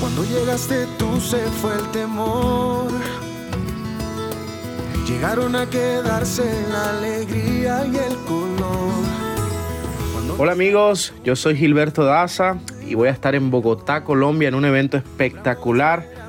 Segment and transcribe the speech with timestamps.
[0.00, 2.90] Cuando llegaste tú se fue el temor.
[5.06, 8.90] Llegaron a quedarse la alegría y el color.
[10.38, 14.64] Hola amigos, yo soy Gilberto Daza y voy a estar en Bogotá, Colombia en un
[14.64, 16.19] evento espectacular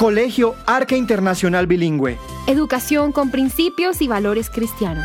[0.00, 2.16] Colegio Arca Internacional Bilingüe.
[2.46, 5.04] Educación con principios y valores cristianos.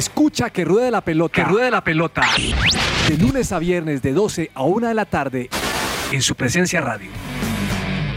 [0.00, 1.34] Escucha que ruede la pelota.
[1.34, 2.22] Que ruede la pelota.
[3.06, 5.50] De lunes a viernes de 12 a 1 de la tarde
[6.10, 7.10] en su presencia radio.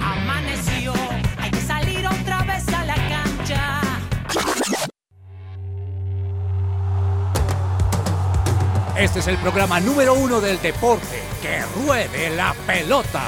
[0.02, 0.94] Amaneció,
[1.38, 3.82] hay que salir otra vez a la cancha.
[8.98, 11.22] Este es el programa número uno del deporte.
[11.42, 13.24] Que ruede la pelota.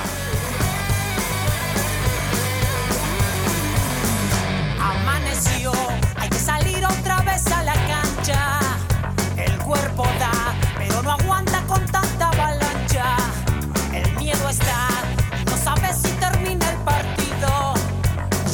[4.80, 5.74] Amaneció,
[8.28, 13.18] El cuerpo da, pero no aguanta con tanta avalancha.
[13.94, 14.88] El miedo está,
[15.46, 17.76] no sabes si termina el partido.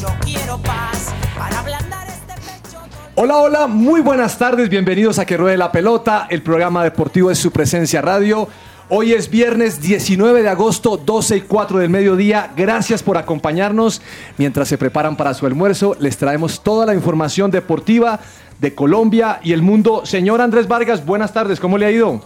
[0.02, 2.80] Yo quiero paz para ablandar este pecho.
[3.14, 7.34] Hola, hola, muy buenas tardes, bienvenidos a Que Ruede la Pelota, el programa deportivo de
[7.34, 8.48] su presencia radio.
[8.90, 12.52] Hoy es viernes 19 de agosto, 12 y 4 del mediodía.
[12.54, 14.02] Gracias por acompañarnos.
[14.36, 18.20] Mientras se preparan para su almuerzo, les traemos toda la información deportiva
[18.62, 20.06] de Colombia y el mundo.
[20.06, 22.22] Señor Andrés Vargas, buenas tardes, ¿cómo le ha ido?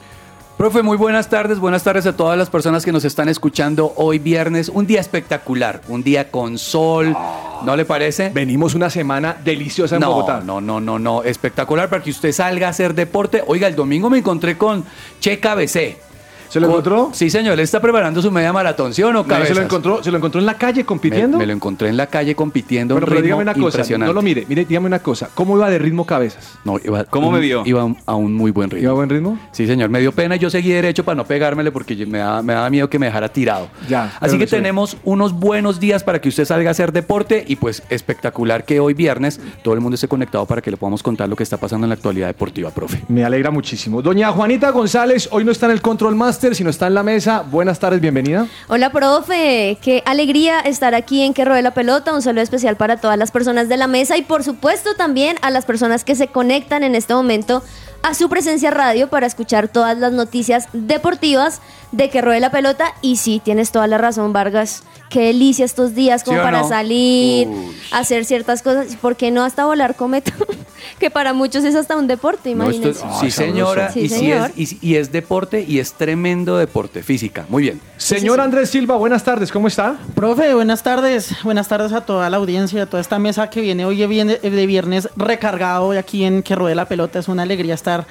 [0.58, 4.18] Profe, muy buenas tardes, buenas tardes a todas las personas que nos están escuchando hoy
[4.18, 7.14] viernes, un día espectacular, un día con sol,
[7.62, 8.30] ¿no le parece?
[8.30, 10.40] Venimos una semana deliciosa en no, Bogotá.
[10.44, 13.42] No, no, no, no, espectacular para que usted salga a hacer deporte.
[13.46, 14.84] Oiga, el domingo me encontré con
[15.20, 16.05] Che KBC.
[16.48, 17.10] ¿Se lo encontró?
[17.12, 19.56] Sí, señor, él está preparando su media maratón, ¿sí o no, ¿Se cabezas?
[19.56, 21.36] lo encontró, se lo encontró en la calle compitiendo?
[21.38, 24.22] Me, me lo encontré en la calle compitiendo, Bueno, pero dígame una cosa, no lo
[24.22, 26.58] mire, mire, dígame una cosa, ¿cómo iba de ritmo cabezas?
[26.64, 27.62] No, iba- ¿Cómo un- me vio?
[27.66, 28.82] Iba a un muy buen ritmo.
[28.84, 29.38] ¿Iba a buen ritmo?
[29.52, 32.42] Sí, señor, me dio pena y yo seguí derecho para no pegármele porque me daba,
[32.42, 33.68] me daba miedo que me dejara tirado.
[33.88, 37.56] Ya, Así que tenemos unos buenos días para que usted salga a hacer deporte y
[37.56, 41.28] pues espectacular que hoy viernes todo el mundo esté conectado para que le podamos contar
[41.28, 43.02] lo que está pasando en la actualidad deportiva, profe.
[43.08, 44.02] Me alegra muchísimo.
[44.02, 47.44] Doña Juanita González, hoy no está en el Control Master, sino está en la mesa.
[47.50, 48.46] Buenas tardes, bienvenida.
[48.68, 49.78] Hola, profe.
[49.80, 52.12] Qué alegría estar aquí en Que Ruede la Pelota.
[52.12, 55.48] Un saludo especial para todas las personas de la mesa y, por supuesto, también a
[55.48, 57.62] las personas que se conectan en este momento
[58.02, 61.62] a su presencia radio para escuchar todas las noticias deportivas
[61.92, 62.92] de Que Ruede la Pelota.
[63.02, 64.82] Y sí, tienes toda la razón, Vargas.
[65.08, 66.68] Qué delicia estos días como ¿Sí o para no?
[66.68, 67.76] salir, Uy.
[67.92, 68.96] hacer ciertas cosas.
[68.96, 70.32] ¿Por qué no hasta volar cometa?
[70.98, 73.20] que para muchos es hasta un deporte, No, esto- imagínense.
[73.20, 77.46] sí, señora, Sí, y, sí es, y, y es deporte y es tremendo deporte, física.
[77.48, 77.80] Muy bien.
[77.98, 79.96] Señor Andrés Silva, buenas tardes, ¿cómo está?
[80.16, 81.30] Profe, buenas tardes.
[81.44, 84.38] Buenas tardes a toda la audiencia, a toda esta mesa que viene hoy de viene-
[84.38, 87.20] de viernes recargado y aquí en Que Ruede la Pelota.
[87.20, 88.06] Es una alegría estar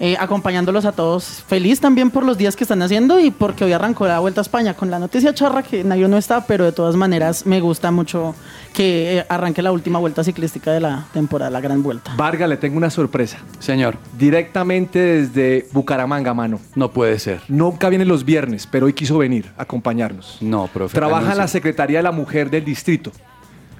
[0.00, 1.44] eh, acompañándolos a todos.
[1.46, 4.42] Feliz también por los días que están haciendo y porque hoy arrancó la Vuelta a
[4.42, 7.90] España con la noticia charra que nadie no está, pero de todas maneras me gusta
[7.90, 8.34] mucho
[8.72, 12.12] que eh, arranque la última vuelta ciclística de la temporada, la Gran Vuelta.
[12.16, 13.38] Varga, le tengo una sorpresa.
[13.58, 13.96] Señor.
[14.18, 16.60] Directamente desde Bucaramanga, mano.
[16.74, 17.40] No puede ser.
[17.48, 20.38] Nunca viene los viernes, pero hoy quiso venir a acompañarnos.
[20.40, 20.94] No, profe.
[20.94, 21.44] Trabaja en la.
[21.54, 23.12] Secretaría de la Mujer del Distrito.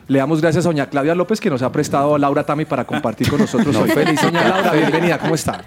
[0.06, 2.84] Le damos gracias a doña Claudia López que nos ha prestado a Laura Tami para
[2.84, 3.90] compartir con nosotros No, hoy.
[3.90, 4.46] feliz, Doña.
[4.48, 5.64] Laura, bienvenida, ¿cómo está?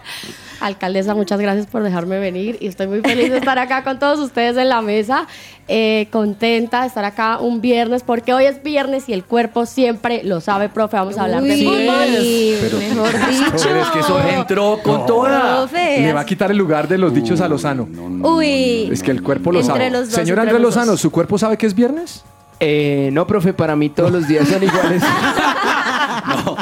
[0.60, 4.20] Alcaldesa, muchas gracias por dejarme venir y estoy muy feliz de estar acá con todos
[4.20, 5.28] ustedes en la mesa.
[5.68, 10.24] Eh, contenta de estar acá un viernes porque hoy es viernes y el cuerpo siempre
[10.24, 10.98] lo sabe, profe.
[10.98, 12.60] Vamos a hablar de Uy, fútbol.
[12.62, 13.52] Pero- mejor dicho.
[13.64, 15.58] Pero es que eso entró con toda.
[15.58, 17.88] Profe, Le va a quitar el lugar de los dichos a Lozano.
[18.24, 18.90] Uy.
[18.92, 19.90] Es que el cuerpo lo Entre sabe.
[19.92, 20.60] los dos, Señor Andrés.
[20.62, 22.24] Lozano, ¿su cuerpo sabe que es viernes?
[22.60, 25.04] Eh, no, profe, para mí todos los días son iguales.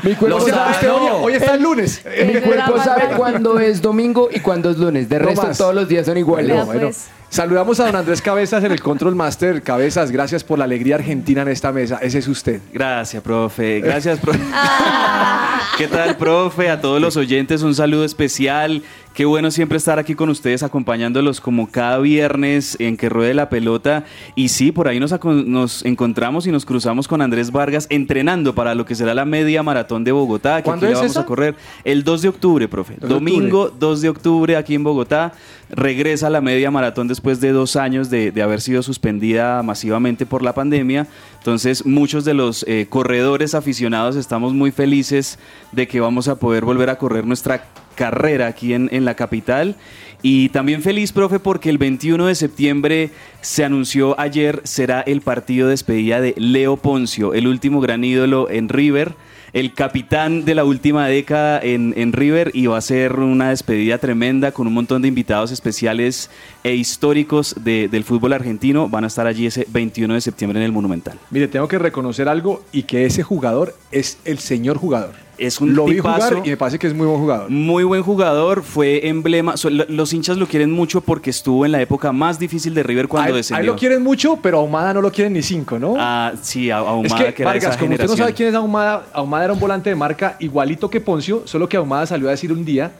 [0.04, 1.18] Mi cuerpo Lo sabe sabe, este hoy, no.
[1.18, 2.02] hoy está el lunes.
[2.26, 5.10] Mi cuerpo sabe cuándo es domingo y cuándo es lunes.
[5.10, 5.58] De No resto, más.
[5.58, 6.66] todos los días son iguales.
[6.66, 6.90] Bueno, bueno.
[7.28, 9.62] Saludamos a don Andrés Cabezas en el Control Master.
[9.62, 11.98] Cabezas, gracias por la alegría argentina en esta mesa.
[12.02, 12.62] Ese es usted.
[12.72, 13.82] Gracias, profe.
[13.82, 14.40] Gracias, profe.
[15.78, 16.70] ¿Qué tal, profe?
[16.70, 18.84] A todos los oyentes, un saludo especial.
[19.14, 23.50] Qué bueno siempre estar aquí con ustedes, acompañándolos como cada viernes en que ruede la
[23.50, 24.04] pelota.
[24.36, 28.76] Y sí, por ahí nos, nos encontramos y nos cruzamos con Andrés Vargas entrenando para
[28.76, 30.58] lo que será la media maratón de Bogotá.
[30.58, 31.22] Que ¿Cuándo aquí la vamos esa?
[31.22, 32.94] a correr el 2 de octubre, profe.
[33.00, 35.34] 2 de Domingo 2 de octubre aquí en Bogotá.
[35.70, 40.42] Regresa la media maratón después de dos años de, de haber sido suspendida masivamente por
[40.42, 41.08] la pandemia.
[41.40, 45.38] Entonces, muchos de los eh, corredores aficionados estamos muy felices
[45.72, 47.66] de que vamos a poder volver a correr nuestra
[47.96, 49.76] carrera aquí en, en la capital.
[50.22, 53.12] Y también feliz, profe, porque el 21 de septiembre
[53.42, 58.50] se anunció ayer será el partido de despedida de Leo Poncio, el último gran ídolo
[58.50, 59.14] en River,
[59.56, 63.98] el capitán de la última década en, en River y va a ser una despedida
[63.98, 66.30] tremenda con un montón de invitados especiales
[66.66, 68.90] e históricos de- del fútbol argentino.
[68.90, 71.18] Van a estar allí ese 21 de septiembre en el Monumental.
[71.32, 75.25] Mire, tengo que reconocer algo y que ese jugador es el señor jugador.
[75.38, 76.28] Es un Lo vi tipazo.
[76.30, 77.50] jugar y me parece que es muy buen jugador.
[77.50, 79.58] Muy buen jugador, fue emblema.
[79.58, 83.08] so- Los hinchas lo quieren mucho porque estuvo en la época más difícil de River
[83.08, 83.72] cuando Ahí, ahí descendió.
[83.74, 85.96] lo quieren mucho, pero Ahumada no lo quieren ni cinco, ¿no?
[85.98, 88.18] Ah, sí, a- Ahumada, es que, que era Vargas, esa como usted no generación.
[88.18, 91.78] sabe quién es Ahumada, Ahumada era un volante de marca igualito que Poncio, solo que
[91.78, 92.92] Ahumada salió a decir un día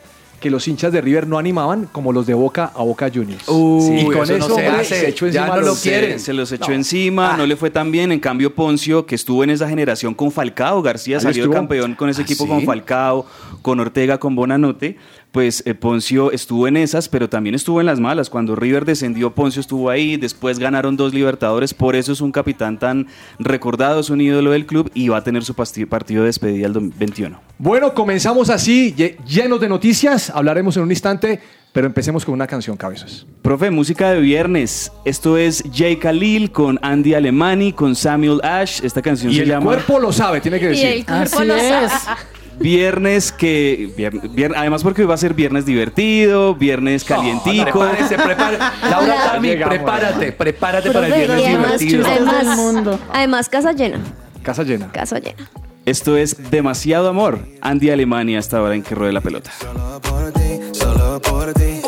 [0.46, 3.48] que los hinchas de River no animaban como los de Boca a Boca Juniors.
[3.48, 5.00] Uy, y con eso eso, no se hace.
[5.00, 6.20] se echó Ya encima no lo quieren.
[6.20, 6.76] Se los echó No.
[6.76, 8.12] encima, no le fue tan bien.
[8.12, 11.56] En cambio, Poncio, que estuvo en esa generación con Falcao, García salió estuvo.
[11.56, 12.50] campeón con ese ¿Ah, equipo sí?
[12.52, 13.26] con Falcao,
[13.64, 14.98] con Ortega, con Bonanote.
[15.36, 18.30] Pues eh, Poncio estuvo en esas, pero también estuvo en las malas.
[18.30, 20.16] Cuando River descendió, Poncio estuvo ahí.
[20.16, 21.74] Después ganaron dos Libertadores.
[21.74, 25.24] Por eso es un capitán tan recordado, es un ídolo del club y va a
[25.26, 27.38] tener su partido de despedida el dom- 21.
[27.58, 30.30] Bueno, comenzamos así, lle- llenos de noticias.
[30.30, 31.42] Hablaremos en un instante,
[31.74, 33.26] pero empecemos con una canción, cabezas.
[33.42, 34.90] Profe, música de viernes.
[35.04, 38.80] Esto es Jay Khalil con Andy Alemani, con Samuel Ash.
[38.86, 40.86] Esta canción Y se el llama cuerpo lo sabe, tiene que Y decir.
[40.88, 41.92] el cuerpo Así lo es.
[41.92, 42.20] sabe.
[42.60, 43.90] Viernes que.
[43.98, 47.80] vier- vier- además, porque hoy va a ser viernes divertido, viernes calientico.
[47.80, 48.64] Prepárese, prepárese.
[48.90, 49.16] Laura.
[49.34, 49.76] Tami, Llegamos.
[49.76, 52.08] prepárate, prepárate para el Profe, viernes Y además, divertido.
[52.32, 53.00] además, mundo.
[53.14, 54.00] además, casa llena.
[54.44, 54.92] Casa llena.
[54.92, 55.50] Casa llena.
[55.86, 57.40] Esto es demasiado amor.
[57.62, 59.52] Andy Alemania hasta ahora en que ruede la pelota.
[59.60, 61.82] Solo por ti, solo por ti.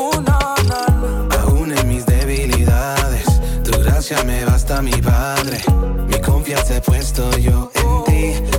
[1.42, 3.26] Aún en mis debilidades,
[3.64, 5.58] tu gracia me basta, mi padre.
[6.08, 8.57] Mi confianza he puesto yo en ti,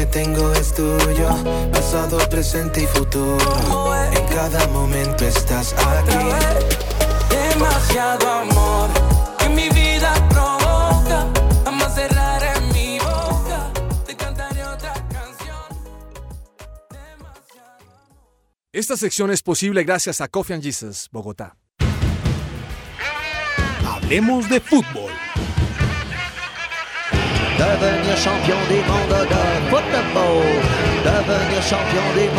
[0.00, 1.28] que tengo es tuyo,
[1.72, 3.94] pasado, presente y futuro.
[4.12, 6.16] En cada momento estás aquí.
[7.28, 8.88] Demasiado amor
[9.38, 11.26] que mi vida provoca.
[11.64, 13.70] Jamás cerraré mi boca.
[14.06, 15.68] Te cantaré otra canción.
[18.72, 21.56] Esta sección es posible gracias a Coffee and Jesus, Bogotá.
[23.84, 25.09] Hablemos de fútbol.
[27.60, 28.80] Devenir champion de
[29.68, 30.42] football.
[31.04, 32.30] Devenir champion de.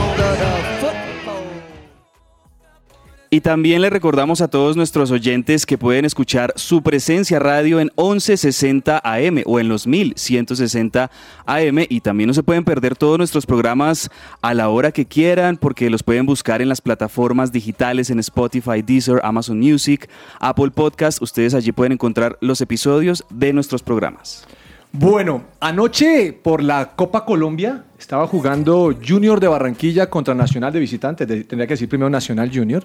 [3.30, 7.92] Y también le recordamos a todos nuestros oyentes que pueden escuchar su presencia radio en
[7.96, 11.12] 1160 AM o en los 1160
[11.46, 14.10] AM y también no se pueden perder todos nuestros programas
[14.42, 18.82] a la hora que quieran porque los pueden buscar en las plataformas digitales en Spotify,
[18.82, 20.10] Deezer, Amazon Music,
[20.40, 21.22] Apple Podcast.
[21.22, 24.48] Ustedes allí pueden encontrar los episodios de nuestros programas.
[24.94, 31.28] Bueno, anoche por la Copa Colombia estaba jugando Junior de Barranquilla contra Nacional de Visitantes,
[31.28, 32.84] de- tendría que decir primero Nacional Junior.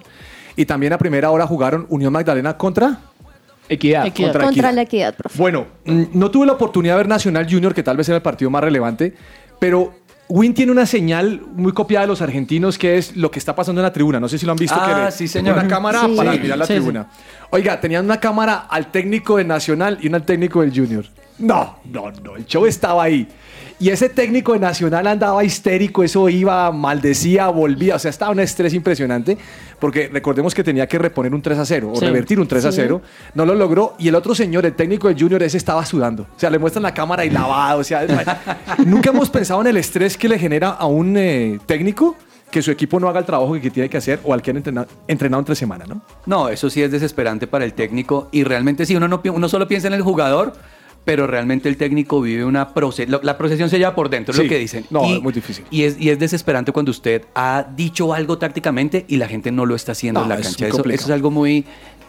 [0.54, 3.00] Y también a primera hora jugaron Unión Magdalena contra
[3.68, 4.04] Equidad.
[4.04, 4.72] Contra, Contra Equidad.
[4.74, 5.36] la equidad, profe.
[5.36, 8.48] Bueno, no tuve la oportunidad de ver Nacional Junior, que tal vez era el partido
[8.48, 9.12] más relevante,
[9.58, 9.92] pero
[10.28, 13.80] Win tiene una señal muy copiada de los argentinos que es lo que está pasando
[13.80, 14.20] en la tribuna.
[14.20, 14.76] No sé si lo han visto.
[14.78, 15.58] Ah, que sí, señor.
[15.58, 16.14] Una cámara Sí.
[16.16, 16.38] para Sí.
[16.40, 16.78] mirar la Sí, sí.
[16.78, 17.08] tribuna.
[17.50, 21.04] Oiga, tenían una cámara al técnico de Nacional y una al técnico del Junior.
[21.38, 23.28] No, no, no, el show estaba ahí.
[23.78, 28.40] Y ese técnico de Nacional andaba histérico, eso iba, maldecía, volvía, o sea, estaba un
[28.40, 29.36] estrés impresionante,
[29.78, 32.06] porque recordemos que tenía que reponer un 3 a 0 o Sí.
[32.06, 32.80] revertir un 3 a Sí.
[32.80, 33.02] 0,
[33.34, 36.40] no lo logró, y el otro señor, el técnico del Junior, ese estaba sudando, o
[36.40, 38.06] sea, le muestran la cámara y lavado, o sea,
[38.86, 42.16] nunca hemos pensado en el estrés que le genera a un eh, técnico
[42.50, 44.56] que su equipo no haga el trabajo que tiene que hacer o al que han
[44.56, 46.00] entrenado, entrenado entre semana, ¿no?
[46.24, 49.68] No, eso sí es desesperante para el técnico y realmente sí, uno, no, uno solo
[49.68, 50.54] piensa en el jugador,
[51.06, 54.42] pero realmente el técnico vive una procesión, la procesión se lleva por dentro, es Sí.
[54.42, 54.84] lo que dicen.
[54.90, 55.64] No, y, es muy difícil.
[55.70, 59.64] Y es, y es desesperante cuando usted ha dicho algo tácticamente y la gente no
[59.66, 60.66] lo está haciendo No, en la es cancha.
[60.66, 61.64] Eso, es algo muy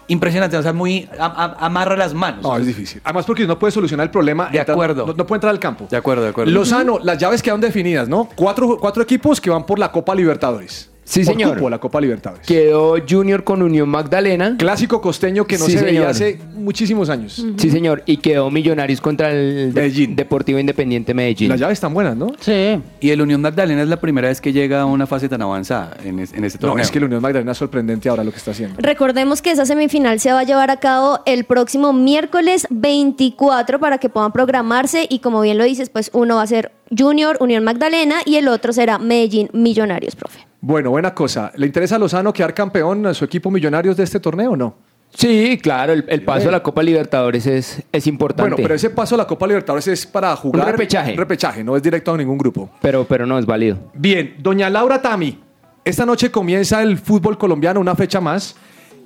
[0.07, 2.41] impresionante, o sea, muy a- a- amarra las manos.
[2.41, 2.99] No, es difícil.
[3.03, 4.49] Además porque no puede solucionar el problema.
[4.49, 5.05] De acuerdo.
[5.05, 5.87] No, no puede entrar al campo.
[5.91, 6.51] De acuerdo, de acuerdo.
[6.51, 8.27] Lozano, las llaves quedan definidas, ¿no?
[8.35, 10.89] Cuatro, cuatro equipos que van por la Copa Libertadores.
[11.09, 11.55] Sí, Por señor.
[11.55, 12.45] cupo, la Copa Libertadores.
[12.45, 14.55] Quedó Junior con Unión Magdalena.
[14.57, 17.45] Clásico costeño que no Sí, se veía hace muchísimos años.
[17.55, 18.03] Sí, señor.
[18.05, 21.47] Y quedó Millonarios contra el De- Deportivo Independiente Medellín.
[21.47, 22.33] Las llaves están buenas, ¿no?
[22.41, 22.77] Sí.
[22.99, 25.95] Y el Unión Magdalena es la primera vez que llega a una fase tan avanzada
[26.03, 26.75] en, es- en este torneo.
[26.75, 28.75] No, es que la Unión Magdalena es sorprendente ahora lo que está haciendo.
[28.79, 33.97] Recordemos que esa semifinal se va a llevar a cabo el próximo miércoles 24 para
[33.97, 37.63] que puedan programarse y como bien lo dices, pues uno va a ser Junior, Unión
[37.63, 40.39] Magdalena y el otro será Medellín Millonarios, profe.
[40.67, 41.49] Bueno, buena cosa.
[41.55, 44.75] ¿Le interesa a Lozano quedar campeón a su equipo Millonarios de este torneo o no?
[45.15, 48.49] Sí, claro, el, el paso a la Copa Libertadores es, es importante.
[48.51, 50.65] Bueno, pero ese paso a la Copa Libertadores es para jugar.
[50.65, 51.15] Un repechaje.
[51.15, 52.69] Repechaje, no es directo a ningún grupo.
[52.81, 53.77] pero, pero no es válido.
[53.93, 55.39] Bien, doña Laura Tami,
[55.85, 58.57] esta noche comienza el fútbol colombiano, una fecha más.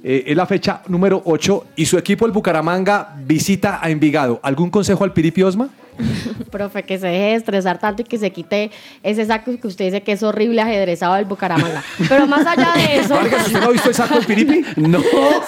[0.04, 4.40] Eh, es la fecha número 8 y su equipo, el Bucaramanga, visita a Envigado.
[4.42, 5.70] ¿Algún consejo al Piripi Osma?
[6.52, 8.72] Profe, que se deje de estresar tanto y que se quite
[9.04, 11.84] ese saco que usted dice que es horrible ajedrezado del Bucaramanga.
[12.10, 13.14] Pero más allá de eso.
[13.16, 14.64] Vargas, ¿usted no ha visto el saco del Piripi?
[14.78, 15.00] No.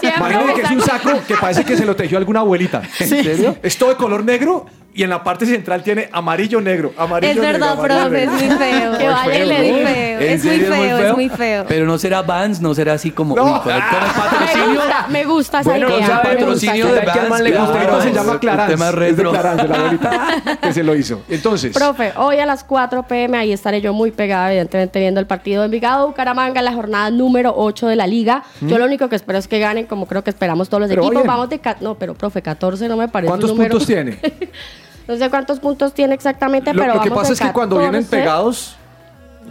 [0.01, 2.81] Imagínate que es un saco- saco que parece que se lo tejió alguna abuelita.
[2.99, 3.57] ¿En serio?
[3.63, 6.93] Es todo de color negro y en la parte central tiene amarillo negro.
[6.97, 8.97] Amarillo Es verdad, negro, profe, es muy feo.
[8.97, 9.87] Que vale, le Es muy digo.
[9.87, 11.65] feo, ¿En es muy feo, es muy feo.
[11.67, 13.35] Pero no será Vans, no será así como.
[13.35, 13.43] No.
[13.43, 14.75] Uy, con el, con el Me patrocinio.
[14.81, 15.97] gusta, me gusta esa Bueno, idea.
[15.99, 17.41] me sabemos, gusta patrocinio esa de Vans.
[17.41, 19.31] le claro, no se llama el Clarence, tema es de retro.
[19.31, 20.27] Clarence, de la abuelita
[20.61, 21.21] que se lo hizo.
[21.29, 25.25] Entonces, Profe, hoy a las 4 pm ahí estaré yo muy pegada, evidentemente, viendo el
[25.27, 28.43] partido de Envigado, Bucaramanga, la jornada número 8 de la liga.
[28.61, 31.03] Yo lo único que espero es que ganen, como creo que esperamos todos los Pero
[31.05, 31.25] equipos.
[31.25, 31.59] Vamos de.
[31.81, 33.29] No, pero profe, 14 no me parece.
[33.29, 34.19] ¿cuántos un número- puntos tiene?
[35.07, 37.77] No sé cuántos puntos tiene exactamente, Lo, pero lo que vamos pasa es que cuando
[37.77, 38.17] vienen 14.
[38.17, 38.75] pegados,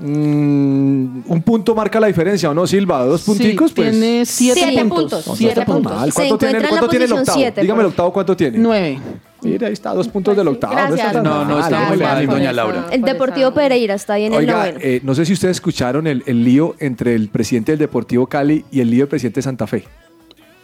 [0.00, 3.04] mm, un punto marca la diferencia, ¿o no, Silva?
[3.04, 3.71] ¿Dos punticos?
[3.71, 3.90] Sí, pues.
[3.90, 4.99] tiene siete, Siete puntos.
[5.00, 5.92] puntos, No, siete puntos.
[5.92, 6.12] mal.
[6.14, 7.38] ¿Cuánto tiene, cuánto tiene el octavo?
[7.38, 8.59] siete, Dígame el octavo, ¿cuánto tiene?
[8.59, 8.99] Nueve.
[9.42, 10.73] Mira, ahí está, dos puntos del octavo.
[10.75, 10.99] Gracias.
[11.00, 12.87] está tan No, no, está muy mal, doña Laura.
[12.92, 14.78] El por Deportivo Pereira está ahí en el Oiga, noveno.
[14.80, 18.64] eh, no sé si ustedes escucharon el, el lío entre el presidente del Deportivo Cali
[18.71, 19.85] y el lío del presidente de Santa Fe.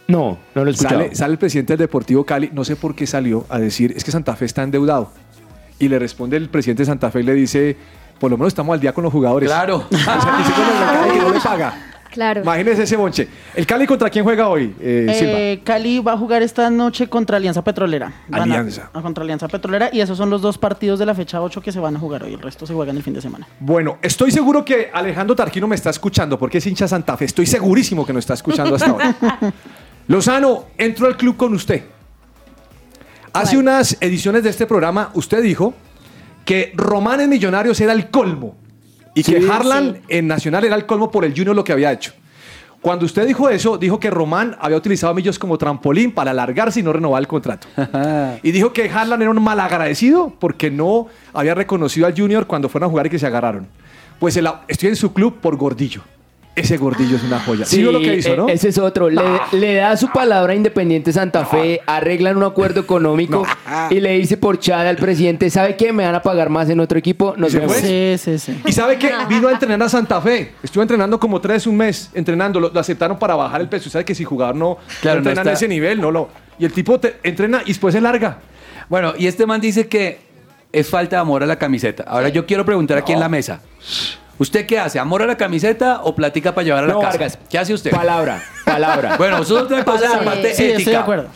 [0.09, 1.01] No, no lo he escuchado.
[1.03, 4.03] Sale, sale el presidente del Deportivo Cali, no sé por qué salió a decir, es
[4.03, 5.11] que Santa Fe está endeudado.
[5.79, 7.77] Y le responde el presidente de Santa Fe y le dice,
[8.19, 9.47] por lo menos estamos al día con los jugadores.
[9.47, 9.85] Claro.
[9.91, 11.85] O sea, dice con el Cali que no le paga.
[12.11, 12.41] Claro.
[12.41, 13.27] Imagínese ese bonche.
[13.53, 15.31] ¿El Cali contra quién juega hoy, eh, Silva?
[15.39, 18.11] Eh, Cali va a jugar esta noche contra Alianza Petrolera.
[18.27, 18.89] Van Alianza.
[18.91, 19.91] a- contra Alianza Petrolera.
[19.93, 22.23] Y esos son los dos partidos de la fecha 8 que se van a jugar
[22.23, 22.33] hoy.
[22.33, 23.47] El resto se juegan el fin de semana.
[23.59, 27.25] Bueno, estoy seguro que Alejandro Tarquino me está escuchando porque es hincha de Santa Fe.
[27.25, 29.15] Estoy segurísimo que nos está escuchando hasta ahora.
[30.09, 31.83] Lozano, entro al club con usted.
[33.31, 35.75] Hace unas ediciones de este programa, usted dijo
[36.45, 38.55] que Román en Millonarios era el colmo
[39.13, 41.91] y que Sí, Harlan en Nacional era el colmo por el Junior lo que había
[41.91, 42.13] hecho.
[42.81, 46.79] Cuando usted dijo eso, dijo que Román había utilizado a Millos como trampolín para alargarse
[46.79, 47.67] y no renovar el contrato.
[48.41, 52.87] y dijo que Harlan era un malagradecido porque no había reconocido al Junior cuando fueron
[52.87, 53.67] a jugar y que se agarraron.
[54.19, 56.01] Pues el- estoy en su club por Gordillo.
[56.55, 57.63] Ese Gordillo es una joya.
[57.63, 58.49] Sí, lo que hizo, e- ¿no?
[58.49, 59.09] Ese es otro.
[59.09, 59.21] Le,
[59.53, 63.45] le da su palabra a Independiente Santa Fe, arreglan un acuerdo económico
[63.89, 65.93] y le dice por chat al presidente, ¿sabe qué?
[65.93, 67.33] Me van a pagar más en otro equipo.
[67.37, 67.77] Nos ¿Y se vemos.
[67.77, 68.17] fue?
[68.17, 68.61] Sí, sí, sí.
[68.65, 70.51] Y sabe que vino a entrenar a Santa Fe.
[70.61, 72.59] Estuvo entrenando como tres, un mes, entrenando.
[72.59, 73.89] Lo, lo aceptaron para bajar el peso.
[73.89, 76.29] Sabe que si jugador no, Claro, no no entrena está- en ese nivel, no lo.
[76.57, 78.39] Y el tipo te- entrena y después se larga.
[78.89, 80.19] Bueno, y este man dice que
[80.73, 82.03] es falta de amor a la camiseta.
[82.05, 83.61] Ahora yo quiero preguntar aquí en la mesa.
[84.39, 84.97] ¿Usted qué hace?
[84.99, 87.11] ¿Amor a la camiseta o platica para llevar a la No, casa?
[87.17, 87.39] Vargas.
[87.49, 87.91] ¿Qué hace usted?
[87.91, 89.15] Palabra, palabra.
[89.19, 90.77] Bueno, eso es otra cosa Sí, aparte sí, ética.
[90.77, 91.27] estoy de acuerdo.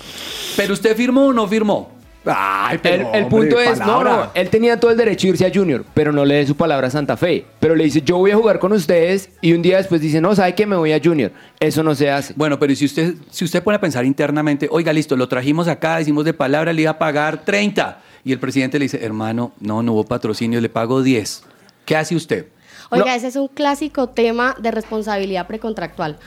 [0.55, 1.91] Pero usted firmó o no firmó.
[2.25, 5.51] Ay, El, el punto es, no, no, él tenía todo el derecho de irse a
[5.53, 7.45] Junior, pero no le dé su palabra a Santa Fe.
[7.60, 10.33] Pero le dice, yo voy a jugar con ustedes y un día después dice, no,
[10.33, 11.31] ¿sabe que me voy a Junior?
[11.60, 12.33] Eso no se hace.
[12.38, 15.67] Bueno, pero ¿y si usted, si usted pone a pensar internamente, oiga, listo, lo trajimos
[15.67, 18.00] acá, hicimos de palabra, le iba a pagar 30.
[18.24, 21.43] Y el presidente le dice, hermano, no, no hubo patrocinio, le pago 10.
[21.86, 22.45] ¿Qué hace usted?
[22.89, 26.17] Oiga, ese es un clásico tema de responsabilidad precontractual.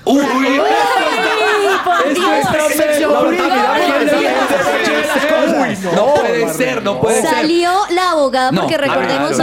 [5.94, 7.30] No puede ser, no puede ser.
[7.30, 9.38] Salió la abogada porque recordemos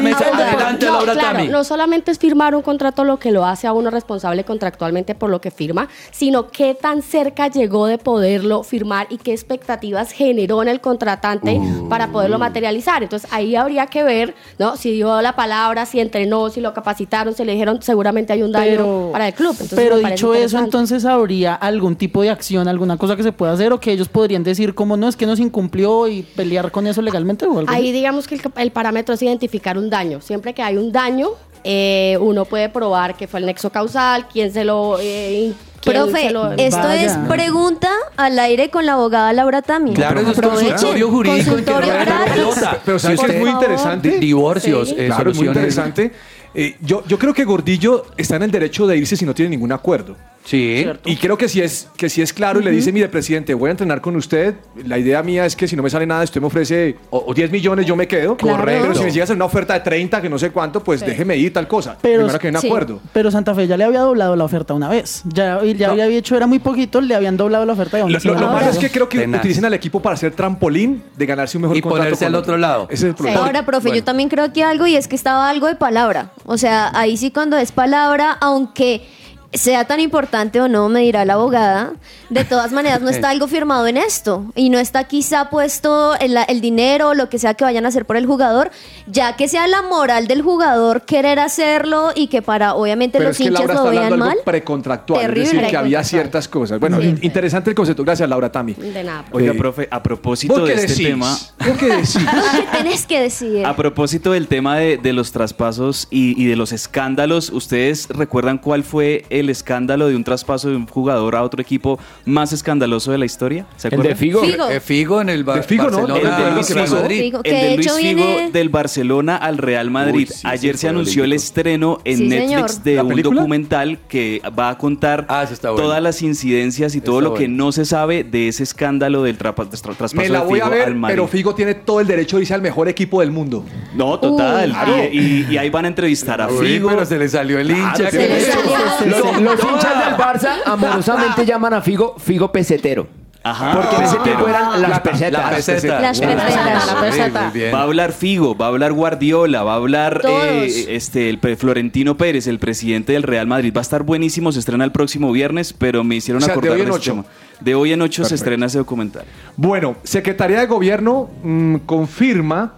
[0.00, 0.24] mesa.
[0.32, 1.48] Adelante, No, Laura claro, Tami.
[1.48, 5.30] no solamente es firmar un contrato lo que lo hace a uno responsable contractualmente por
[5.30, 10.62] lo que firma, sino qué tan cerca llegó de poderlo firmar y qué expectativas generó
[10.62, 13.02] en el contratante para poderlo materializar.
[13.02, 14.76] Entonces ahí habría que ver, ¿no?
[14.76, 18.52] Si dio la palabra, si entrenó, si lo capacitaron, si le dijeron, seguramente hay un
[18.52, 19.52] daño para el club.
[19.52, 23.52] Entonces, Pero dicho eso, entonces habría algún tipo de acción, alguna cosa que se pueda
[23.52, 26.86] hacer o que ellos podrían decir como no es que nos incumplió y pelear con
[26.86, 30.20] eso legalmente o algo Ahí digamos que el, el parámetro es identificar un daño.
[30.20, 31.28] Siempre que hay un daño,
[31.64, 34.98] eh, uno puede probar que fue el nexo causal, quién se lo...
[35.00, 39.92] eh, quién Profe, se lo- esto es pregunta al aire con la abogada Laura Tami.
[39.94, 41.92] Claro, eso es consultorio jurídico en que Consultorio
[42.34, 42.80] pelota.
[42.84, 44.10] Pero ¿sabes Si qué es muy interesante?
[44.10, 44.94] Di- Divorcios, Sí.
[44.98, 46.12] eh, claro, es muy interesante.
[46.58, 49.50] Eh, yo, yo creo que Gordillo está en el derecho de irse si no tiene
[49.50, 50.16] ningún acuerdo.
[50.42, 50.86] Sí.
[51.04, 53.66] Y creo que si es, que si es claro y le dice, mire, presidente, voy
[53.66, 54.54] a entrenar con usted.
[54.84, 57.34] La idea mía es que si no me sale nada, usted me ofrece o, o
[57.34, 58.36] 10 millones, yo me quedo.
[58.36, 58.62] Claro.
[58.64, 61.00] Pero si me llega a hacer una oferta de 30, que no sé cuánto, pues
[61.04, 61.98] déjeme ir, tal cosa.
[62.00, 63.00] Pero, Primero que hay un acuerdo.
[63.12, 65.22] pero Santa Fe ya le había doblado la oferta una vez.
[65.24, 68.12] Ya, y ya había hecho, era muy poquito, le habían doblado la oferta y aún
[68.12, 69.40] Lo, lo- lo lo malo es que creo que Tenaz.
[69.40, 72.04] utilicen al equipo para hacer trampolín de ganarse un mejor Y contrato.
[72.04, 72.84] ponerse con al otro lado.
[72.84, 73.40] Ese es el problema.
[73.40, 73.96] Ahora, profe, Bueno.
[73.96, 76.30] yo también creo que algo y es que estaba algo de palabra.
[76.46, 79.06] O sea, ahí sí cuando es palabra, aunque
[79.52, 81.92] sea tan importante o no, me dirá la abogada,
[82.30, 86.36] de todas maneras no está algo firmado en esto y no está quizá puesto el,
[86.48, 88.70] el dinero o lo que sea que vayan a hacer por el jugador,
[89.06, 93.36] ya que sea la moral del jugador querer hacerlo y que para obviamente Pero los
[93.36, 94.30] es que hinchas Laura lo está vean mal.
[94.30, 95.20] algo precontractual.
[95.20, 95.42] Terrible.
[95.44, 96.78] Es decir, que había ciertas cosas.
[96.80, 97.06] Bueno, Sí.
[97.08, 98.04] in- interesante el concepto.
[98.04, 98.74] Gracias, Laura Tami.
[98.74, 99.24] De nada.
[99.32, 101.06] Oiga, Eh, profe, a propósito ¿Vos de este decís?
[101.06, 102.16] tema, ¿Vos qué decís?
[102.72, 103.64] ¿Qué tenés que decir?
[103.64, 108.58] a propósito del tema de, de los traspasos y, y de los escándalos, ¿ustedes recuerdan
[108.58, 113.12] cuál fue el escándalo de un traspaso de un jugador a otro equipo más escandaloso
[113.12, 113.66] de la historia?
[113.76, 114.12] ¿Se El acuerdan?
[114.12, 114.40] de Figo.
[114.44, 114.68] Figo.
[114.70, 115.98] Eh, Figo en el Bar- De Figo, ¿no?
[116.06, 119.90] Barcelona, El de Luis ¿qué Figo, el de Luis Figo viene- del Barcelona al Real
[119.90, 120.28] Madrid.
[120.30, 122.82] Uy, sí, Ayer se anunció el estreno en Sí, Netflix señor.
[122.84, 123.40] de ¿La un película?
[123.40, 125.76] documental que va a contar Ah, bueno.
[125.76, 127.64] todas las incidencias y todo Está lo que bueno.
[127.66, 130.82] no se sabe de ese escándalo del tra- traspaso Me la de Figo a ver,
[130.82, 131.14] al Madrid.
[131.16, 133.64] pero Figo tiene todo el derecho de irse al mejor equipo del mundo.
[133.94, 134.74] No, total.
[134.86, 136.88] Uy, y, y- y ahí van a entrevistar a Uy, Figo.
[136.90, 138.10] pero se le salió el hincha.
[138.10, 138.66] Se le salió.
[139.06, 143.06] Los, los hinchas del Barça amorosamente llaman a Figo Figo Pesetero.
[143.48, 143.74] Ajá.
[143.74, 145.54] Porque en ese tiempo eran las La pesetas.
[145.54, 146.00] peseta.
[146.00, 146.20] Las pesetas.
[146.26, 147.42] bien, La peseta.
[147.42, 147.72] muy bien.
[147.72, 151.54] Va a hablar Figo, va a hablar Guardiola, va a hablar eh, este, el pre-
[151.54, 153.72] Florentino Pérez, el presidente del Real Madrid.
[153.72, 156.58] Va a estar buenísimo, se estrena el próximo viernes, pero me hicieron O sea, de
[156.58, 157.12] acordar hoy en ocho.
[157.12, 157.24] tema.
[157.60, 159.24] De hoy en ocho se estrena ese documental.
[159.56, 162.72] Bueno, Secretaría de Gobierno mm, confirma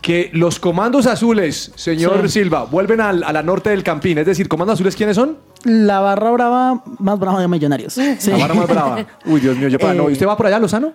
[0.00, 2.40] que los comandos azules, señor Sí.
[2.40, 4.18] Silva, vuelven al- a la norte del Campín.
[4.18, 5.38] Es decir, ¿comandos azules quiénes son?
[5.64, 7.92] La barra brava más brava de Millonarios.
[7.92, 8.30] Sí.
[8.30, 9.06] La barra más brava.
[9.26, 10.08] Uy, Dios mío, yo para Eh, no.
[10.08, 10.92] ¿Y usted va por allá, Lozano?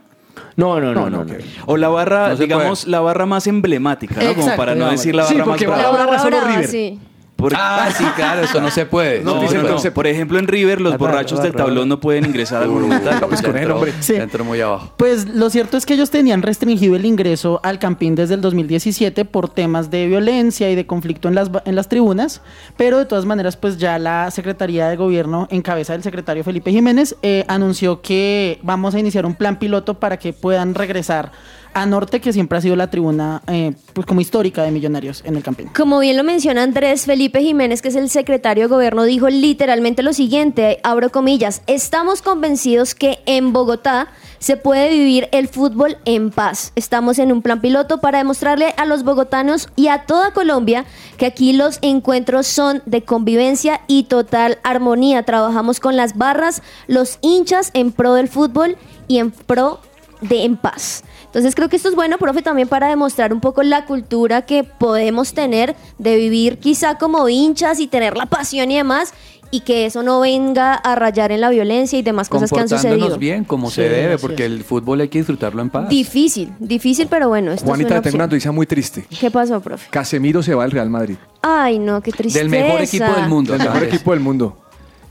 [0.58, 1.26] No, no, no, No.
[1.68, 4.34] O la barra, digamos, la barra más emblemática, ¿no?
[4.36, 5.76] Como para no decir la Sí, barra más brava.
[5.78, 6.68] va- La barra solo brava, River.
[6.70, 7.00] sí.
[7.36, 9.20] Porque- Ah, sí, claro, eso no se puede.
[9.22, 9.62] No, No, no, dice no.
[9.62, 12.70] entonces- Por ejemplo, en River, los barra, borrachos del barra, tablón no pueden ingresar al
[12.70, 13.20] monumental.
[13.28, 13.94] Pues con el hombre.
[14.00, 14.16] Sí.
[14.44, 14.94] muy abajo.
[14.98, 19.26] Pues lo cierto es que ellos tenían restringido el ingreso al Campín desde el 2017
[19.26, 22.42] por temas de violencia y de conflicto en las, en las tribunas,
[22.78, 26.72] pero de todas maneras pues ya la Secretaría de Gobierno en cabeza del secretario Felipe
[26.72, 31.32] Jiménez eh, anunció que vamos a iniciar un plan piloto para que puedan regresar
[31.76, 35.36] a Norte, que siempre ha sido la tribuna eh, pues como histórica de Millonarios en
[35.36, 35.70] el Campín.
[35.76, 40.02] Como bien lo menciona Andrés Felipe Jiménez, que es el secretario de gobierno, dijo literalmente
[40.02, 44.08] lo siguiente, abro comillas, estamos convencidos que en Bogotá
[44.40, 46.72] se puede vivir el fútbol en paz.
[46.76, 50.86] Estamos en un plan piloto para demostrarle a los bogotanos y a toda Colombia
[51.18, 55.24] que aquí los encuentros son de convivencia y total armonía.
[55.24, 58.78] Trabajamos con las barras, los hinchas en pro del fútbol
[59.10, 59.82] y en pro
[60.22, 61.04] de en paz.
[61.36, 64.64] Entonces creo que esto es bueno, profe, también para demostrar un poco la cultura que
[64.64, 69.14] podemos tener de vivir quizá como hinchas y tener la pasión y demás,
[69.52, 72.70] y que eso no venga a rayar en la violencia y demás cosas que han
[72.70, 73.18] sucedido.
[73.18, 74.52] bien, como Sí, se debe, porque es.
[74.52, 75.90] el fútbol hay que disfrutarlo en paz.
[75.90, 79.06] Difícil, difícil, pero bueno, esto Juanita, es una tengo una noticia muy triste.
[79.20, 79.90] ¿Qué pasó, profe?
[79.90, 81.18] Casemiro se va al Real Madrid.
[81.42, 82.40] Ay, no, qué tristeza.
[82.40, 83.56] Del mejor equipo del mundo.
[83.56, 84.58] El mejor equipo del mundo.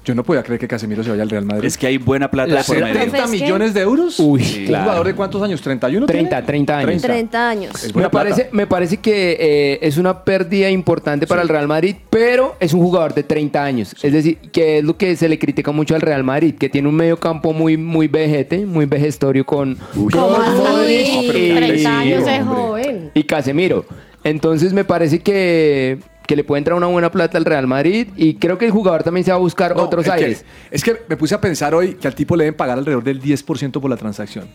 [0.05, 1.65] Yo no podía creer que Casemiro se vaya al Real Madrid.
[1.67, 2.95] Es que hay buena plata ¿La de por medio.
[3.01, 4.21] 70 millones de euros?
[4.21, 4.85] Uy, ¿Un claro.
[4.85, 5.63] jugador de cuántos años?
[5.65, 6.43] ¿31 30, tiene?
[6.47, 7.03] 30 años.
[7.03, 7.85] 30 años.
[7.85, 11.97] Es Me parece, me parece que eh, es una pérdida importante para el Real Madrid,
[12.11, 13.95] pero es un jugador de 30 años.
[14.03, 16.87] Es decir, que es lo que se le critica mucho al Real Madrid, que tiene
[16.89, 20.59] un medio campo muy, muy vejete, muy vejestorio con ¿Cómo Kroos, así?
[20.59, 23.11] Modric y- 30 años es joven.
[23.15, 23.87] y Casemiro.
[24.23, 28.35] Entonces me parece que, que le puede entrar una buena plata al Real Madrid y
[28.35, 30.45] creo que el jugador también se va a buscar No, otros es que- aires.
[30.71, 33.21] es que me puse a pensar hoy que al tipo le deben pagar alrededor del
[33.21, 34.49] 10% por la transacción.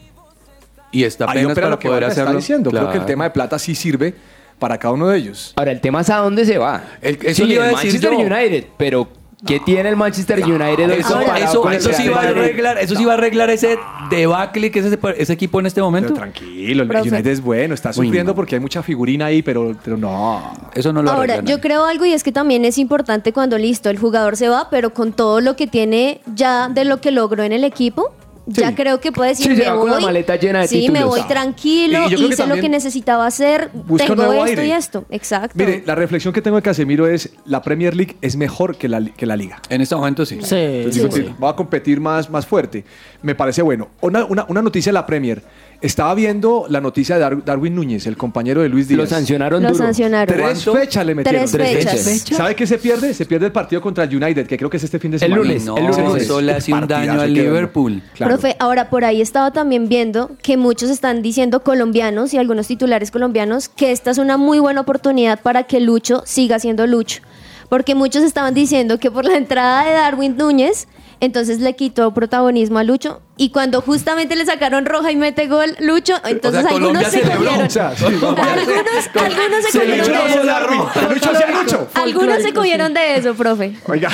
[0.92, 2.72] Y está apenas para lo que poder está diciendo.
[2.72, 3.06] Creo que el Claro.
[3.06, 4.16] tema de plata sí sirve
[4.58, 5.54] para cada uno de ellos.
[5.56, 6.84] Ahora, el tema es a dónde se va.
[7.02, 8.36] El- eso sí, le iba a el decir Manchester yo.
[8.36, 9.08] United, pero
[9.46, 12.22] ¿qué tiene el Manchester United hoy Eso, comparado eso, con el eso sí Real va
[12.22, 12.40] a Madrid?
[12.42, 13.78] arreglar, eso sí va a arreglar ese
[14.10, 16.10] debacle que es ese, ese equipo en este momento.
[16.14, 17.10] Pero tranquilo, el Profe.
[17.10, 18.36] United es bueno, está Uy, sufriendo no.
[18.36, 20.54] porque hay mucha figurina ahí, pero, pero no.
[20.74, 21.62] Eso no lo Ahora, arregla yo nadie.
[21.62, 24.94] creo algo y es que también es importante cuando listo, el jugador se va, pero
[24.94, 28.14] con todo lo que tiene ya de lo que logró en el equipo,
[28.50, 30.68] ya creo que puede decir, Sí, se me va con la voy, maleta llena de
[30.68, 34.76] sí, me voy tranquilo, Y yo hice lo que necesitaba hacer, tengo esto y aire.
[34.76, 35.06] esto.
[35.10, 35.54] Exacto.
[35.58, 39.04] Mire, la reflexión que tengo de Casemiro es la Premier League es mejor que la,
[39.06, 39.62] que la Liga.
[39.70, 40.40] En este momento sí.
[40.42, 41.36] Sí, Entonces, sí, digo, sí.
[41.42, 42.84] Va a competir más, más fuerte.
[43.22, 43.90] Me parece bueno.
[44.02, 45.42] Una, una- una noticia de la Premier.
[45.82, 48.98] Estaba viendo la noticia de Dar- Darwin Núñez, el compañero de Luis Díaz.
[48.98, 49.86] Lo sancionaron Lo duro.
[49.86, 50.36] sancionaron.
[50.36, 51.50] Tres fechas le metieron.
[51.50, 52.04] Tres Tres fechas.
[52.04, 52.38] fechas.
[52.38, 53.14] ¿Sabe qué se pierde?
[53.14, 55.22] Se pierde el partido contra el United, que creo que es este fin de El
[55.22, 55.42] semana.
[55.42, 56.24] lunes, No, el lunes.
[56.24, 57.34] eso le hace un daño al.
[57.34, 58.02] Liverpool.
[58.14, 58.34] Claro.
[58.34, 63.10] Profe, ahora por ahí estaba también viendo que muchos están diciendo colombianos y algunos titulares
[63.10, 67.22] colombianos que esta es una muy buena oportunidad para que Lucho siga siendo Lucho.
[67.70, 70.88] Porque muchos estaban diciendo que por la entrada de Darwin Núñez,
[71.22, 73.22] entonces le quitó protagonismo a Lucho.
[73.38, 77.22] Y cuando justamente le sacaron roja y mete gol Lucho, entonces sea, algunos Colombia se
[77.22, 77.66] cogieron.
[77.66, 81.32] O sea, sí, algunos, algunos se Se cogieron luchó de eso.
[81.32, 81.88] Hacia Lucho.
[81.94, 83.76] Algunos se cogieron de eso, profe.
[83.88, 84.10] Oiga,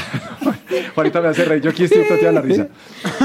[0.96, 1.62] ahorita me hace reír.
[1.62, 2.68] Yo aquí estoy toteando la risa.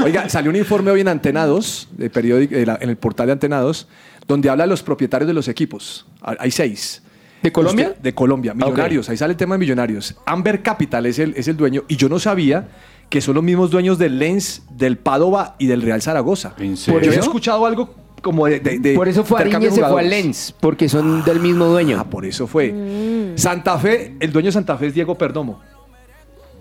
[0.03, 3.33] Oiga, salió un informe hoy en Antena 2, de periódico, la- en el portal de
[3.33, 3.87] Antena 2,
[4.27, 6.05] donde habla de los propietarios de los equipos.
[6.21, 7.01] Hay hay seis.
[7.41, 7.87] ¿De Colombia?
[7.89, 9.09] Usted- de Colombia, millonarios.
[9.09, 10.15] Ahí sale el tema de millonarios.
[10.25, 12.67] Amber Capital es el, es el dueño y yo no sabía
[13.11, 16.55] que son los mismos dueños del Lens, del Padova y del Real Zaragoza.
[16.57, 17.19] ¿En Yo había serio?
[17.19, 18.59] escuchado algo como de...
[18.61, 20.09] de- de Por eso fue Ariñez, se fue al.
[20.09, 21.97] Lens, porque son del mismo dueño.
[21.99, 23.33] Ah, por eso fue.
[23.35, 25.59] Santa Fe, el dueño de Santa Fe es Diego Perdomo.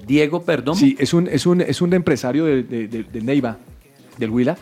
[0.07, 0.75] Diego, perdón.
[0.75, 3.57] Sí, es un, es un, es un empresario de, de- de- de Neiva,
[4.19, 4.57] del Huila.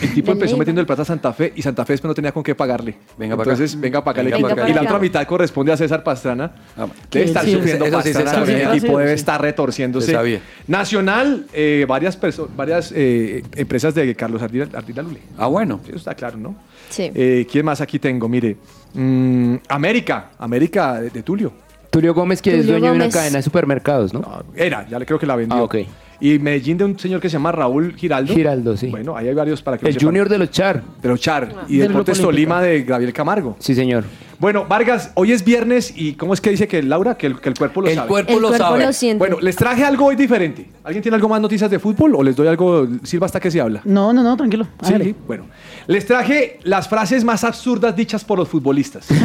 [0.00, 2.32] El tipo empezó metiendo el plata a Santa Fe y Santa Fe después no tenía
[2.32, 2.94] con qué pagarle.
[3.18, 3.34] Venga.
[3.34, 4.30] Entonces, venga para acá.
[4.36, 4.68] Venga pa' acá.
[4.70, 6.50] y la otra mitad corresponde a César Pastrana.
[6.76, 8.46] Ah, Debe estar sí, sufriendo eso sí se Pastrana.
[8.46, 8.70] sabía.
[8.70, 10.06] el equipo debe estar retorciéndose.
[10.06, 10.40] Se sabía.
[10.66, 15.20] Nacional, eh, varias, perso- varias eh, empresas de Carlos Ardila, Ardila Lule.
[15.36, 15.80] Ah, bueno.
[15.86, 16.54] Eso está claro, ¿no?
[16.88, 17.10] Sí.
[17.14, 18.28] Eh, ¿Quién más aquí tengo?
[18.28, 18.56] Mire,
[18.94, 21.52] mm, América, América de, de Tulio.
[21.90, 23.14] Tulio Gómez, que es Tulio dueño de una Gómez.
[23.14, 24.20] cadena de supermercados, ¿no?
[24.20, 25.58] No, era, ya le creo que la vendió.
[25.58, 25.76] Ah, ok.
[26.24, 28.32] Y Medellín de un señor que se llama Raúl Giraldo.
[28.32, 28.86] Giraldo, sí.
[28.86, 30.06] Bueno, ahí hay varios para que lo el sepan.
[30.06, 30.80] junior de los Char.
[31.02, 32.20] de los Char y Del Deportes.
[32.20, 33.56] Tolima de Gabriel Camargo.
[33.58, 34.04] Sí, señor.
[34.38, 37.16] Bueno, Vargas, hoy es viernes y ¿cómo es que dice que Laura?
[37.16, 38.08] Que el, que el cuerpo lo El sabe.
[38.08, 38.84] cuerpo El lo cuerpo sabe.
[38.86, 39.18] lo siente.
[39.18, 40.68] Bueno, les traje algo hoy diferente.
[40.82, 42.86] ¿Alguien tiene algo más noticias de fútbol o les doy algo?
[43.04, 43.82] Silva hasta que se habla.
[43.84, 44.64] No, no, no, tranquilo.
[44.82, 45.14] Sí, hágale.
[45.28, 45.46] bueno.
[45.86, 49.08] Les traje las frases más absurdas dichas por los futbolistas.
[49.10, 49.16] Uy,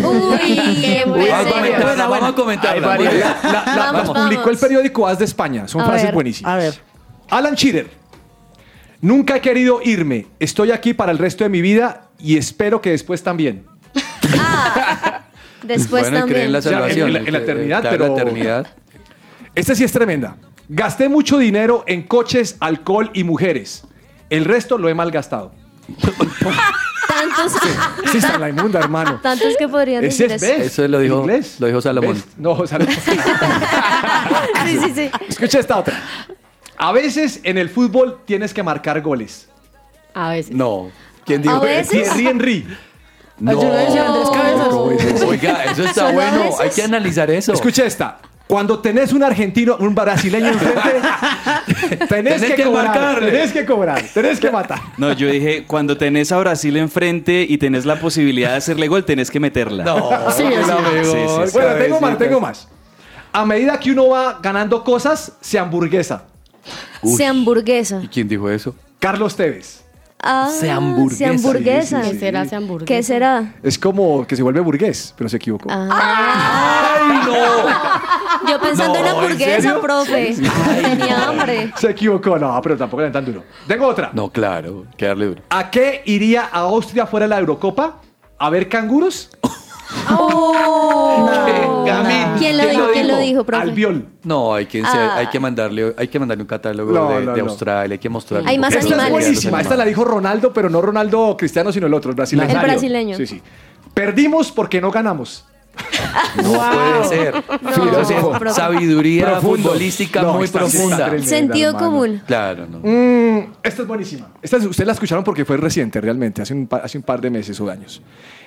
[0.82, 2.36] qué Vamos a bueno.
[2.36, 3.12] comentarla, vamos a.
[3.12, 5.68] La, la- la- Vamos, las publicó el periódico As de España.
[5.68, 6.52] Son A frases ver, buenísimas.
[6.54, 6.74] a ver.
[7.30, 7.90] Alan Shearer.
[9.02, 10.28] Nunca he querido irme.
[10.40, 13.66] Estoy aquí para el resto de mi vida y espero que después también.
[15.64, 16.52] Después bueno, creen en también.
[16.54, 17.08] la O sea, en- salvación.
[17.08, 18.68] en la- en la eternidad, Claro, pero- la eternidad.
[19.56, 20.38] Esta sí es tremenda.
[20.70, 23.84] Gasté mucho dinero en coches, alcohol y mujeres.
[24.30, 25.52] El resto lo he malgastado.
[27.08, 27.54] Tantos,
[28.12, 29.20] Sí, está en la inmunda, hermano.
[29.24, 30.54] tantos que podrían Ese decir es eso.
[30.64, 30.74] Best.
[30.80, 31.56] Eso lo dijo- ¿En inglés?
[31.60, 32.14] lo dijo Salomón.
[32.14, 32.38] Best.
[32.38, 32.96] No, Salomón.
[34.66, 35.10] Sí, sí, sí.
[35.28, 36.02] Escucha esta otra.
[36.78, 39.50] A veces en el fútbol tienes que marcar goles.
[40.14, 40.54] A veces.
[40.56, 40.90] No.
[41.26, 41.90] ¿Quién dijo A veces.
[42.14, 42.68] Thierry Henry.
[43.40, 43.52] No.
[43.62, 45.22] Yo lo decía Andrés Cabezas.
[45.24, 46.50] Oiga, eso está ¿Solo a bueno.
[46.60, 47.54] Hay que analizar eso.
[47.54, 48.20] Escucha esta.
[48.48, 50.80] Cuando tenés un argentino, un brasileño enfrente,
[52.08, 53.32] tenés, Tenés que, que cobrar, marcarle.
[53.32, 54.80] tenés que cobrar, tenés que matar.
[54.96, 59.04] No, yo dije, cuando tenés a Brasil enfrente y tenés la posibilidad de hacerle gol,
[59.04, 59.84] tenés que meterla.
[59.84, 60.72] No, Sí, un sí.
[60.72, 61.04] amigo,
[61.44, 61.54] Sí, sí.
[61.58, 62.68] Bueno, tengo más, tengo más.
[63.34, 66.24] A medida que uno va ganando cosas, se hamburguesa.
[67.04, 68.02] Se hamburguesa.
[68.04, 68.76] ¿Y quién dijo eso?
[69.00, 69.84] Carlos Tevez.
[70.20, 71.18] Ah, Se hamburguesa.
[71.18, 72.04] Se hamburguesa.
[72.04, 72.88] Sí, sí, ¿Qué será ese hamburguesa?
[72.88, 73.54] ¿Qué será?
[73.62, 75.70] Es como que se vuelve burgués, pero se equivocó.
[75.72, 76.94] Ah.
[78.48, 79.82] Yo pensando No, en ¿en hamburguesa, serio?
[79.82, 80.36] profe.
[80.82, 81.72] Tenía hambre.
[81.78, 83.44] Se equivocó, no, pero tampoco le dan tan duro.
[83.68, 84.10] Tengo otra.
[84.14, 84.86] No, claro.
[84.98, 85.42] Que darle duro.
[85.50, 87.98] ¿A qué iría a Austria fuera de la Eurocopa?
[88.40, 89.30] ¿A ver canguros?
[90.10, 91.30] Oh.
[92.38, 92.84] ¿Quién lo dijo?
[92.94, 93.64] ¿Quién lo dijo, profe?
[93.64, 94.06] Albiol.
[94.24, 95.16] No, hay que, Ah.
[95.18, 97.50] hay que mandarle, hay que mandarle un catálogo No, de, no, de no.
[97.50, 98.50] Australia, hay que mostrarle.
[98.50, 99.12] Hay más Esta es animales.
[99.12, 99.62] buenísima.
[99.62, 102.52] Esta la dijo Ronaldo, pero no Ronaldo Cristiano, sino el otro, el brasileño.
[102.52, 103.18] El brasileño.
[103.18, 103.42] Sí, sí.
[103.94, 105.46] Perdimos porque no ganamos.
[106.44, 107.36] No puede ser.
[107.36, 108.56] No, profe.
[108.56, 109.58] sabiduría Profundo.
[109.70, 111.06] futbolística No, muy está- está profunda.
[111.06, 111.86] tremenda, Sentido hermano.
[111.88, 112.22] común.
[112.26, 112.80] Claro, no.
[112.80, 114.28] Mm, esta es buenísima.
[114.42, 117.22] Esta es- ustedes la escucharon porque fue reciente, realmente, hace un, pa- hace un par
[117.22, 118.02] de meses o años.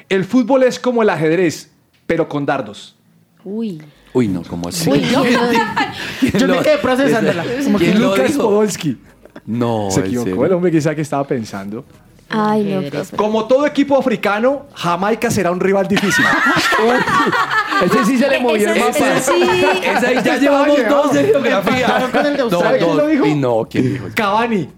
[0.09, 1.71] El fútbol es como el ajedrez,
[2.07, 2.97] pero con dardos.
[3.45, 3.81] Uy.
[4.13, 4.91] Uy, no, ¿cómo así?
[4.91, 5.25] Uy, no.
[6.39, 7.45] Yo me quedé procesándola.
[7.65, 8.33] Como que Lucas?
[8.33, 8.99] Podolski.
[9.47, 11.85] No, Se ¿en equivocó el hombre que sabe que estaba pensando.
[12.31, 13.17] Ay, no, profe.
[13.17, 16.25] Como todo equipo africano, Jamaica será un rival difícil.
[17.85, 19.13] Ese sí se le movió el Ese- mapa.
[19.17, 19.65] ese sí.
[19.85, 21.87] Esa ahí ya llevamos dos de geografía.
[21.89, 22.79] No, Australia.
[22.79, 23.11] ¿Quién lo dos.
[23.11, 23.27] dijo?
[23.27, 24.07] Y no, ¿quién dijo?
[24.15, 24.69] Cavani.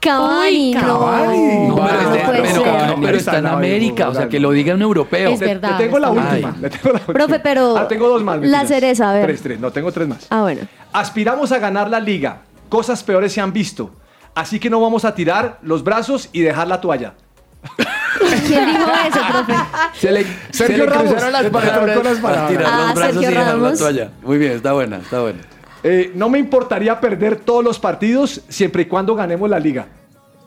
[0.00, 0.80] Cavani, no.
[0.80, 1.68] Cavani.
[1.68, 5.30] No, pero, No este- no, está en América, o sea, que lo diga un europeo.
[5.30, 5.72] Es verdad.
[5.78, 6.30] Le tengo la última.
[6.54, 6.60] Ay.
[6.62, 7.12] le tengo la última.
[7.14, 8.40] Profe, pero Ah, tengo dos más.
[8.40, 9.26] la cereza, a ver.
[9.26, 9.60] Tres, tres.
[9.60, 10.26] No, tengo tres más.
[10.30, 10.62] Ah, bueno.
[10.92, 12.38] Aspiramos a ganar la liga.
[12.68, 13.90] Cosas peores se han visto.
[14.38, 17.14] Así que no vamos a tirar los brazos y dejar la toalla.
[18.46, 19.52] ¿Quién dijo eso, profe?
[19.98, 21.12] Se le, se Sergio le Ramos.
[21.12, 22.04] las palabras.
[22.04, 22.48] las palabras.
[22.48, 23.78] tirar Ah, los brazos Sergio y dejar la Ramos.
[23.80, 24.10] toalla.
[24.22, 25.40] Muy bien, está buena, está buena.
[25.82, 29.86] Eh, no me importaría perder todos los partidos siempre y cuando ganemos la liga.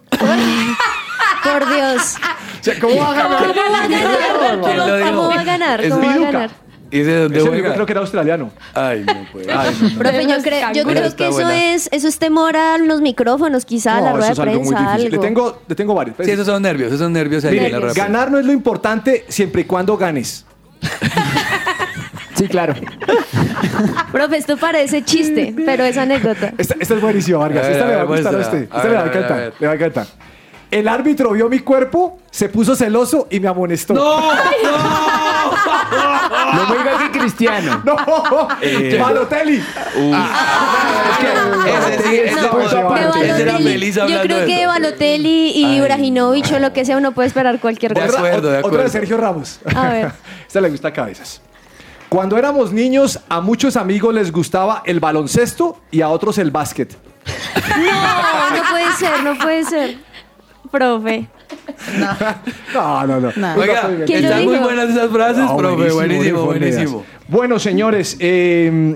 [0.10, 2.16] Por Dios.
[2.16, 3.44] O sea, ¿Cómo va a ganar?
[3.48, 3.88] ¿Cómo va a ganar?
[3.88, 5.10] ¿Quién lo ¿Cómo, dijo?
[5.10, 6.52] cómo va a ganar?
[6.92, 7.68] ¿Y de dónde Ese juega?
[7.70, 8.52] yo creo que era australiano.
[8.74, 9.52] Ay, no puede.
[9.52, 9.98] Ay, no, no.
[9.98, 10.86] Profe, yo, creo- yo canguros.
[10.92, 11.74] creo Está que eso buena.
[11.74, 15.10] es, eso es temor a los micrófonos, quizá, a la rueda de prensa, algo.
[15.10, 16.18] Le tengo, le tengo varios.
[16.22, 18.46] Sí, esos son nervios, esos son nervios ahí Mire, en la rueda ganar no es
[18.46, 20.46] lo importante siempre y cuando ganes.
[22.34, 22.74] Sí, claro.
[24.12, 26.54] Profe, esto parece chiste, pero es anécdota.
[26.58, 27.68] Esta, esta es buenísima, Vargas.
[27.68, 28.64] Esta le va a gustar a usted.
[28.64, 29.54] Esta le va a encantar.
[29.60, 30.08] Le va a encantar.
[30.72, 33.94] El árbitro vio mi cuerpo, se puso celoso y me amonestó.
[33.94, 34.22] ¡No!
[34.34, 34.38] No
[36.70, 37.82] me digas que Cristiano.
[37.84, 38.48] ¡No!
[38.62, 38.98] Eh.
[39.00, 39.58] Balotelli.
[39.58, 39.66] Ese
[42.04, 42.78] sí, ese No, de de ese
[43.42, 43.64] era Balotelli.
[43.64, 44.68] Melissa Yo hablando creo de que esto.
[44.70, 45.66] Balotelli y.
[45.78, 48.18] Ibrahimovic o lo que sea, uno puede esperar cualquier De cosa.
[48.18, 49.60] acuerdo, de Otra de Sergio Ramos.
[49.76, 50.12] A ver.
[50.48, 51.42] Esta le gusta a cabezas.
[52.10, 56.98] Cuando éramos niños, a muchos amigos les gustaba el baloncesto y a otros el básquet.
[57.78, 59.96] No, no puede ser, no puede ser.
[60.70, 61.28] Profe.
[62.74, 63.28] No, no, no.
[63.58, 64.06] Oiga, Muy bien.
[64.08, 65.92] ¿Quién lo están muy buenas esas frases, No, profe.
[65.92, 67.04] Buenísimo, buenísimo.
[67.28, 68.96] Bueno, señores, eh,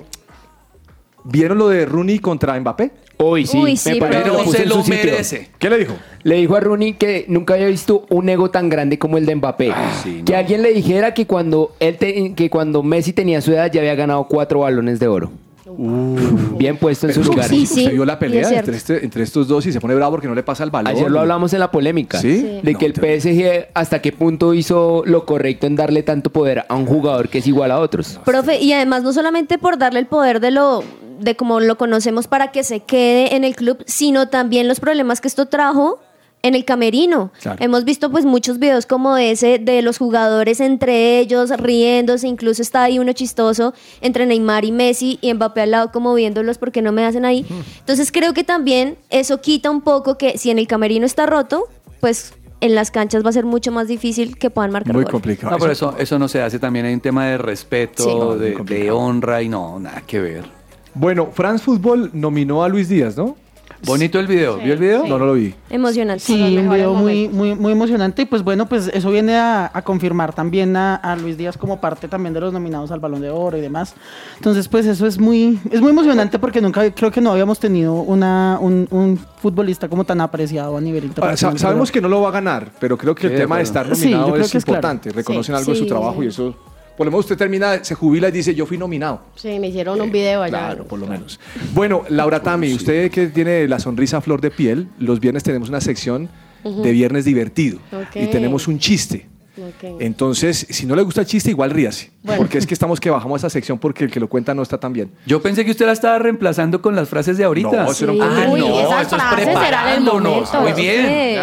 [1.24, 2.92] ¿vieron lo de Rooney contra Mbappé?
[3.18, 5.50] Hoy sí, Uy, sí, me parece que Pero lo se lo merece.
[5.58, 5.94] ¿Qué le dijo?
[6.24, 9.36] Le dijo a Rooney que nunca había visto un ego tan grande como el de
[9.36, 9.74] Mbappé.
[10.04, 10.40] sí, que no.
[10.40, 13.96] alguien le dijera que cuando él te- que cuando Messi tenía su edad ya había
[13.96, 15.32] ganado cuatro balones de oro.
[15.78, 17.48] Bien puesto en su lugar.
[17.50, 17.82] Sí, sí.
[17.82, 20.36] Usted vio la pelea entre, este- entre estos dos y se pone bravo porque no
[20.36, 20.88] le pasa el balón.
[20.96, 22.20] Ayer lo hablamos en la polémica.
[22.20, 22.60] ¿Sí?
[22.64, 26.66] De No, que el PSG hasta qué punto hizo lo correcto en darle tanto poder
[26.68, 28.20] a un jugador que es igual a otros.
[28.26, 30.84] Profe, y además no solamente por darle el poder de lo
[31.20, 35.22] de como lo conocemos para que se quede en el club, sino también los problemas
[35.22, 36.00] que esto trajo
[36.46, 37.32] en el camerino.
[37.42, 37.58] Claro.
[37.64, 42.84] Hemos visto pues muchos videos como ese de los jugadores entre ellos riéndose, incluso está
[42.84, 46.92] ahí uno chistoso entre Neymar y Messi y Mbappé al lado como viéndolos porque no
[46.92, 47.46] me hacen ahí.
[47.80, 51.68] Entonces creo que también eso quita un poco que si en el camerino está roto,
[52.00, 55.12] pues en las canchas va a ser mucho más difícil que puedan marcar Muy gol.
[55.14, 55.52] complicado.
[55.52, 56.60] No, pero eso, eso no se hace.
[56.60, 58.16] También hay un tema de respeto, Sí.
[58.16, 60.46] No, de, de honra y no, nada que ver.
[60.94, 63.36] Bueno, France Football nominó a Luis Díaz, ¿no?
[63.84, 64.58] Bonito el video.
[64.58, 65.06] ¿Vio el video?
[65.06, 65.54] No, no lo vi.
[65.70, 66.24] Emocionante.
[66.24, 69.82] Sí, un video muy, muy, muy emocionante y pues bueno, pues eso viene a, a
[69.84, 73.30] confirmar también a, a Luis Díaz como parte también de los nominados al Balón de
[73.30, 73.94] Oro y demás.
[74.38, 77.94] Entonces pues eso es muy, es muy emocionante porque nunca creo que no habíamos tenido
[77.96, 81.60] una, un, un futbolista como tan apreciado a nivel Ahora, internacional.
[81.60, 83.64] sa- sabemos que no lo va a ganar, pero creo que Sí, el tema de
[83.64, 84.78] estar Sí, nominado es es claro.
[84.78, 85.12] importante.
[85.12, 85.60] Reconocen Sí.
[85.60, 85.90] algo de su Sí.
[85.90, 86.56] trabajo y eso.
[86.98, 89.22] Por lo menos usted termina, se jubila y dice, yo fui nominado.
[89.36, 90.58] Sí, me hicieron un video allá.
[90.58, 91.40] Claro, por lo menos.
[91.74, 95.68] Bueno, Laura Tami, usted que tiene la sonrisa a flor de piel, los viernes tenemos
[95.70, 96.30] una sección
[96.64, 98.16] de viernes divertido Ok.
[98.16, 99.28] y tenemos un chiste.
[99.58, 100.02] Ok.
[100.02, 102.12] Entonces, si no le gusta el chiste, igual ríase.
[102.24, 102.40] Bueno.
[102.42, 104.78] Porque es que estamos que bajamos esa sección porque el que lo cuenta no está
[104.80, 105.12] tan bien.
[105.26, 107.70] Yo pensé que usted la estaba reemplazando con las frases de ahorita.
[107.86, 108.48] No, un Ah.
[108.50, 110.62] Uy, no, esas eso es frases eran el momento.
[110.62, 111.06] Muy bien.
[111.06, 111.36] Sí.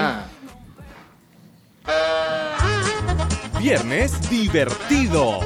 [3.62, 5.38] Viernes divertido.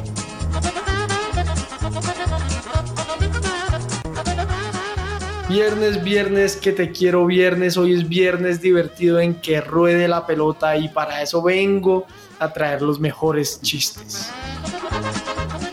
[5.51, 10.79] Viernes, viernes, que te quiero viernes, hoy es viernes divertido en que ruede la pelota
[10.79, 12.07] y para eso vengo
[12.39, 14.31] a traer los mejores chistes.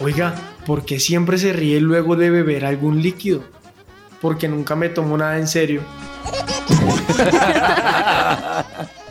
[0.02, 3.42] Oiga, ¿por qué siempre se ríe luego de beber algún líquido?
[4.20, 5.82] Porque nunca me tomo nada en serio.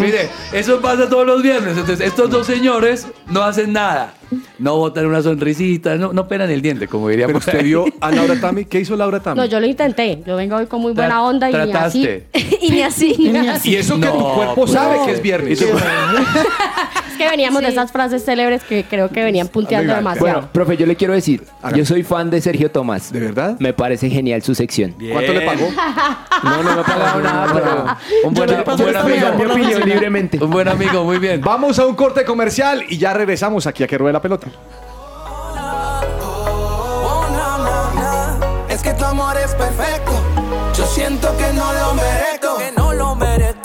[0.00, 1.76] Mire, eso pasa todos los viernes.
[1.76, 4.14] Entonces, estos dos señores no hacen nada.
[4.58, 7.84] No botan una sonrisita, no, no pelan el diente, como diría Pero por usted vio
[8.00, 8.64] a Laura Tami.
[8.64, 9.38] ¿Qué hizo Laura Tami?
[9.40, 10.22] No, yo lo intenté.
[10.26, 12.08] Yo vengo hoy con muy buena onda y ni así.
[12.62, 13.14] y ni así.
[13.18, 13.70] Y ni así.
[13.70, 15.06] Y eso que tu cuerpo pues- sabe No.
[15.06, 15.60] que es viernes.
[15.60, 20.32] Es que veníamos de esas frases célebres que creo que venían punteando Venga, demasiado.
[20.34, 21.42] Bueno, profe, yo le quiero decir,
[21.74, 23.12] yo soy fan de Sergio Tomás.
[23.12, 23.56] ¿De verdad?
[23.58, 24.94] Me parece genial su sección.
[25.12, 25.68] ¿Cuánto le pagó?
[26.44, 30.38] No, no me pagado nada, pero Un buen, un buen amigo, libremente.
[30.42, 31.40] Un buen amigo, muy bien.
[31.40, 34.48] Vamos a un corte comercial y ya regresamos aquí a que ruede la pelota.
[38.68, 40.12] Es que tu amor es perfecto.
[40.76, 42.56] Yo siento que no lo merezco.
[42.58, 43.57] Que no lo merezco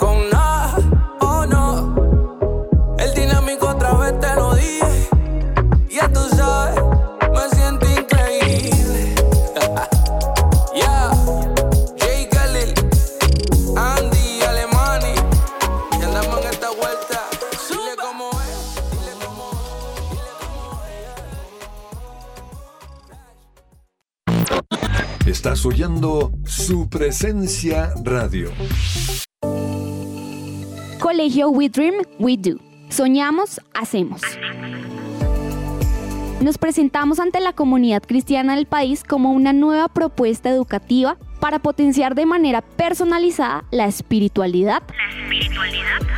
[25.43, 28.49] Estás oyendo su presencia radio.
[31.01, 32.61] Colegio We Dream, We Do.
[32.87, 34.21] Soñamos, hacemos.
[36.39, 42.15] Nos presentamos ante la comunidad cristiana del país como una nueva propuesta educativa para potenciar
[42.15, 44.81] de manera personalizada la espiritualidad,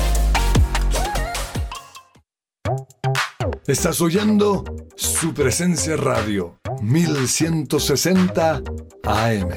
[3.67, 4.63] Estás oyendo
[4.95, 8.61] su presencia radio 1160
[9.03, 9.49] AM.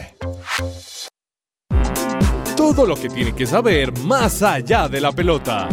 [2.56, 5.68] Todo lo que tiene que saber más allá de la pelota.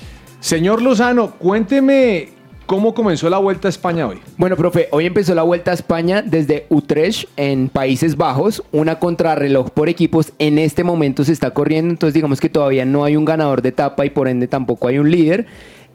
[0.41, 2.36] Señor Lozano, cuénteme
[2.67, 4.19] cómo comenzó la Vuelta a España hoy.
[4.37, 9.71] Bueno, profe, hoy empezó la Vuelta a España desde Utrecht en Países Bajos, una contrarreloj
[9.71, 10.33] por equipos.
[10.39, 13.71] En este momento se está corriendo, entonces digamos que todavía no hay un ganador de
[13.71, 15.47] etapa y por ende tampoco hay un líder.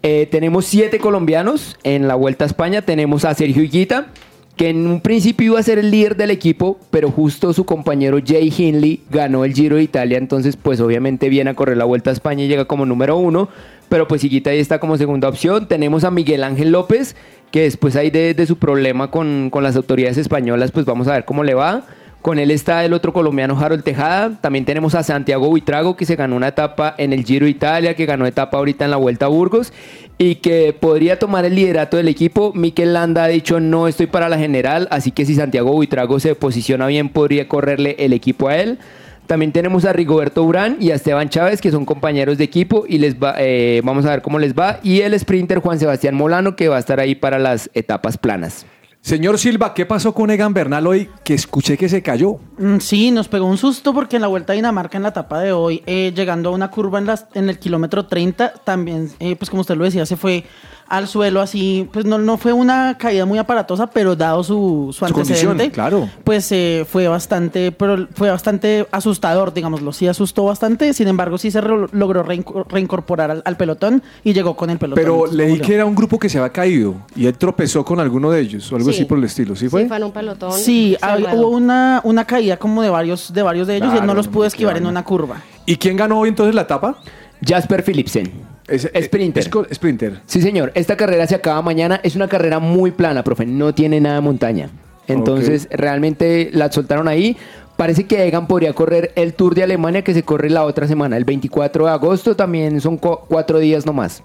[0.04, 2.82] Eh, tenemos siete colombianos en la Vuelta a España.
[2.82, 4.08] Tenemos a Sergio Higuita,
[4.56, 8.18] que en un principio iba a ser el líder del equipo, pero justo su compañero
[8.26, 12.10] Jay Hindley ganó el Giro de Italia, entonces pues obviamente viene a correr la Vuelta
[12.10, 13.50] a España y llega como número uno,
[13.92, 15.68] pero pues Higuita ahí está como segunda opción.
[15.68, 17.18] Tenemos a Miguel Ángel López,
[17.52, 21.12] que después ahí de, de su problema con, con las autoridades españolas, pues vamos a
[21.12, 21.84] ver cómo le va.
[22.22, 24.40] Con él está el otro colombiano Harold Tejada.
[24.40, 28.06] También tenemos a Santiago Buitrago, que se ganó una etapa en el Giro Italia, que
[28.06, 29.74] ganó etapa ahorita en la Vuelta a Burgos
[30.18, 32.54] y que podría tomar el liderato del equipo.
[32.56, 36.34] Mikel Landa ha dicho no estoy para la general, así que si Santiago Buitrago se
[36.36, 38.80] posiciona bien, podría correrle el equipo a él.
[39.28, 42.98] También tenemos a Rigoberto Urán y a Esteban Chávez, que son compañeros de equipo, y
[42.98, 44.80] les va, eh, vamos a ver cómo les va.
[44.84, 48.66] Y el sprinter Juan Sebastián Molano, que va a estar ahí para las etapas planas.
[49.00, 51.10] Señor Silva, ¿qué pasó con Egan Bernal hoy?
[51.24, 52.38] Que escuché que se cayó.
[52.60, 55.40] Mm, Sí, nos pegó un susto porque en la Vuelta a Dinamarca en la etapa
[55.40, 59.36] de hoy, eh, llegando a una curva en, las- en el kilómetro 30, también, eh,
[59.36, 60.44] pues como usted lo decía, se fue
[60.92, 65.06] al suelo así, pues no, no fue una caída muy aparatosa, pero dado su, su
[65.06, 66.10] antecedente, claro.
[66.24, 71.50] pues eh, fue bastante, pero fue bastante asustador, digámoslo, sí asustó bastante, sin embargo sí
[71.50, 75.02] se re- logró reinco- reincorporar al, al pelotón y llegó con el pelotón.
[75.02, 78.30] Pero leí que era un grupo que se había caído y él tropezó con alguno
[78.30, 78.96] de ellos o algo Sí.
[78.98, 79.56] así por el estilo.
[79.56, 79.84] ¿Sí fue?
[79.84, 80.52] Sí, fue en un pelotón.
[80.52, 81.38] Sí, enredó.
[81.42, 84.28] hubo una, una caída como de varios de varios de ellos y él no los
[84.28, 85.38] pudo esquivar en una curva.
[85.66, 86.98] ¿Y quién ganó hoy entonces la etapa?
[87.46, 88.51] Jasper Philipsen.
[88.78, 89.44] Sprinter.
[89.74, 90.22] sprinter.
[90.26, 90.72] Sí, señor.
[90.76, 92.00] Esta carrera se acaba mañana.
[92.04, 93.46] Es una carrera muy plana, profe.
[93.46, 94.70] No tiene nada de montaña.
[95.08, 97.36] Entonces, realmente la soltaron ahí.
[97.78, 101.18] Parece que Egan podría correr el Tour de Alemania que se corre la otra semana,
[101.18, 102.36] el 24 de agosto.
[102.36, 104.22] También son cu- cuatro días nomás.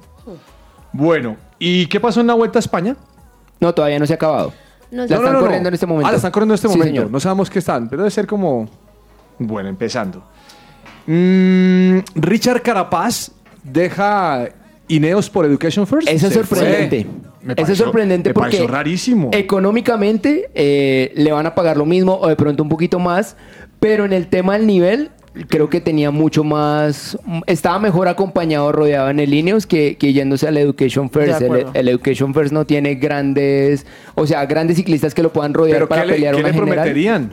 [0.92, 2.96] Bueno, ¿y qué pasó en la Vuelta a España?
[3.60, 4.52] No, todavía no se ha acabado.
[4.90, 6.06] No la están corriendo en este momento.
[6.08, 6.94] Ah, la están corriendo en este Sí, momento.
[6.96, 7.10] señor.
[7.10, 8.68] No sabemos qué están, pero debe ser como.
[9.38, 10.22] Bueno, empezando.
[11.06, 13.30] Mm, Richard Carapaz
[13.72, 14.48] deja
[14.88, 16.08] Ineos por Education First.
[16.08, 17.04] Eso es sorprendente.
[17.04, 17.12] fue.
[17.42, 19.30] Me Eso es pareció- sorprendente me porque pareció rarísimo.
[19.32, 23.36] económicamente eh, le van a pagar lo mismo o de pronto un poquito más,
[23.78, 25.10] pero en el tema del nivel
[25.48, 30.48] creo que tenía mucho más, estaba mejor acompañado, rodeado en el Ineos que, que yéndose
[30.48, 31.42] al Education First.
[31.74, 35.88] El, Education First no tiene grandes, o sea, grandes ciclistas que lo puedan rodear ¿Pero
[35.88, 36.74] para qué le, pelear qué una le general.
[36.76, 37.32] prometerían?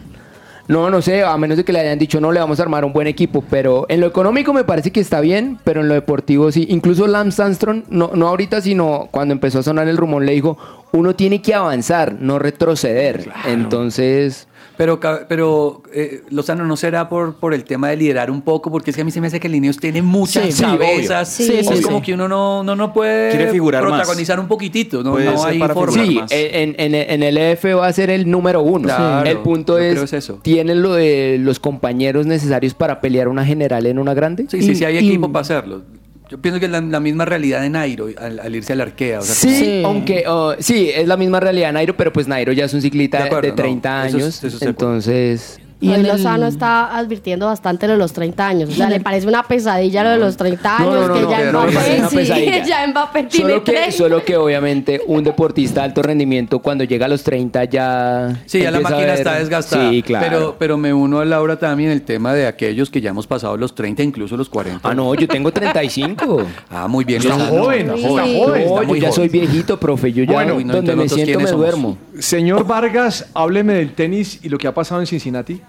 [0.67, 2.85] No, no sé, a menos de que le hayan dicho no, le vamos a armar
[2.85, 5.93] un buen equipo, pero en lo económico me parece que está bien, pero en lo
[5.93, 6.65] deportivo sí.
[6.69, 10.57] Incluso Lance Armstrong, no, no ahorita, sino cuando empezó a sonar el rumor, le dijo,
[10.93, 13.29] uno tiene que avanzar, no retroceder.
[13.45, 14.47] Entonces...
[14.75, 14.99] Pero,
[15.29, 18.71] pero eh, Lozano, ¿no será por, por el tema de liderar un poco?
[18.71, 20.63] Porque es que a mí se me hace que el Ineos tiene muchas Sí, sí,
[20.63, 21.39] cabezas.
[21.39, 21.47] obvio.
[21.51, 22.03] Sí, es sí, como sí.
[22.05, 23.91] que uno no, no, no puede Quiere figurar más.
[23.99, 25.03] protagonizar un poquitito.
[25.03, 26.03] No, Puede no hay para forma.
[26.03, 28.85] Sí, en, en- en el EF va a ser el número uno.
[28.85, 30.39] Claro, el punto es, es eso.
[30.41, 34.45] ¿tienen lo de los compañeros necesarios para pelear una general en una grande?
[34.49, 35.81] Sí, sí, sí hay equipo para hacerlo.
[36.29, 39.19] Yo pienso que es la, la misma realidad de Nairo al, al irse al arquea.
[39.19, 42.65] O sea, Sí, aunque oh, sí, es la misma realidad Nairo, pero pues Nairo ya
[42.65, 45.59] es un ciclista De de, acuerdo, no, 30 eso es- años, eso es el entonces...
[45.83, 48.69] Y Lozano está advirtiendo bastante lo de los 30 años.
[48.69, 51.21] O sea, le parece una pesadilla lo de los 30 No, años, no, no, que
[51.21, 52.63] no, ya que no me Mbappé, sí, pesadilla.
[52.65, 53.91] ya Mbappé tiene Solo que, 30.
[53.91, 58.41] solo que obviamente un deportista de alto rendimiento cuando llega a los 30 ya...
[58.45, 59.89] Sí, ya la máquina ver- está desgastada.
[59.89, 60.25] Sí, claro.
[60.29, 63.57] Pero, pero me uno a Laura también el tema de aquellos que ya hemos pasado
[63.57, 64.87] los 30, incluso los 40.
[64.87, 66.45] Ah, no, yo tengo 35.
[66.69, 67.21] ah, muy bien.
[67.21, 68.61] Está joven, está joven.
[68.61, 69.13] Está yo muy ya joven.
[69.13, 70.13] soy viejito, profe.
[70.13, 71.65] Yo ya Bueno, donde me siento me somos.
[71.65, 71.97] duermo.
[72.19, 75.59] Señor Vargas, hábleme del tenis y lo que ha pasado en Cincinnati.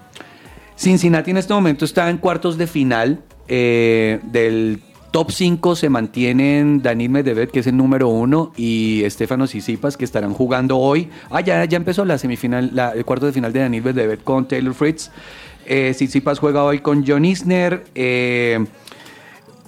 [0.77, 3.20] Cincinnati en este momento está en cuartos de final.
[3.47, 9.47] eh, del top 5 se mantienen Daniel Medvedev, que es el número uno, y Estefano
[9.47, 11.09] Tsitsipas, que estarán jugando hoy.
[11.31, 14.49] Ah, ya, ya empezó la semifinal, la- el cuarto de final de Daniel Medvedev con
[14.49, 15.11] Taylor Fritz.
[15.66, 15.95] Eh,
[16.41, 17.85] juega hoy con John Isner.
[17.95, 18.64] Eh,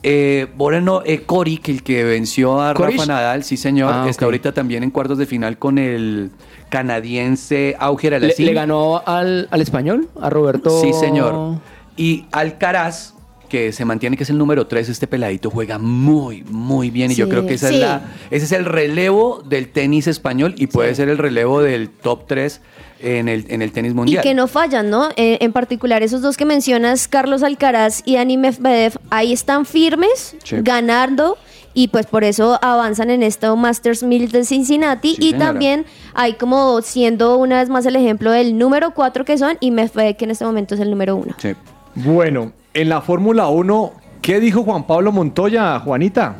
[0.03, 2.75] eh, Moreno eh, Cori, que el que venció a.
[2.75, 6.31] Rafa Nadal, sí señor, Ah, está ahorita también en cuartos de final con el
[6.69, 8.47] canadiense Auger ¿Le, Alassim.
[8.47, 10.09] le ganó al, al español?
[10.21, 10.71] ¿A Roberto?
[10.81, 11.59] Sí, señor.
[11.97, 13.15] Y Alcaraz,
[13.49, 17.11] que se mantiene que es el número 3, este peladito juega muy, muy bien.
[17.11, 17.75] Y yo creo que esa Sí.
[17.77, 21.89] es la, ese es el relevo del tenis español y puede ser el relevo del
[21.91, 22.61] top 3
[23.01, 24.23] en el, en el tenis Y mundial.
[24.23, 25.11] que no fallan, ¿no?
[25.17, 30.35] Eh, en particular, esos dos que mencionas, Carlos Alcaraz y Dani Medvedev, ahí están firmes,
[30.45, 30.57] Sí.
[30.61, 31.37] ganando,
[31.77, 35.11] y pues por eso avanzan en esto Masters 1000 de Cincinnati.
[35.11, 35.47] Sí, y señora.
[35.49, 39.71] también hay como siendo una vez más el ejemplo del número 4 que son, y
[39.71, 41.35] Medvedev, que en este momento es el número 1.
[41.37, 41.51] Sí.
[41.97, 46.37] Bueno, en la Fórmula 1, ¿qué dijo Juan Pablo Montoya, Juanita?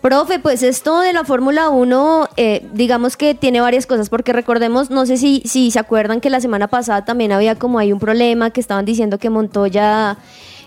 [0.00, 4.90] Profe, pues esto de la Fórmula 1, eh, digamos que tiene varias cosas, porque recordemos,
[4.90, 8.00] no sé si, si se acuerdan que la semana pasada también había como hay un
[8.00, 10.18] problema, que estaban diciendo que Montoya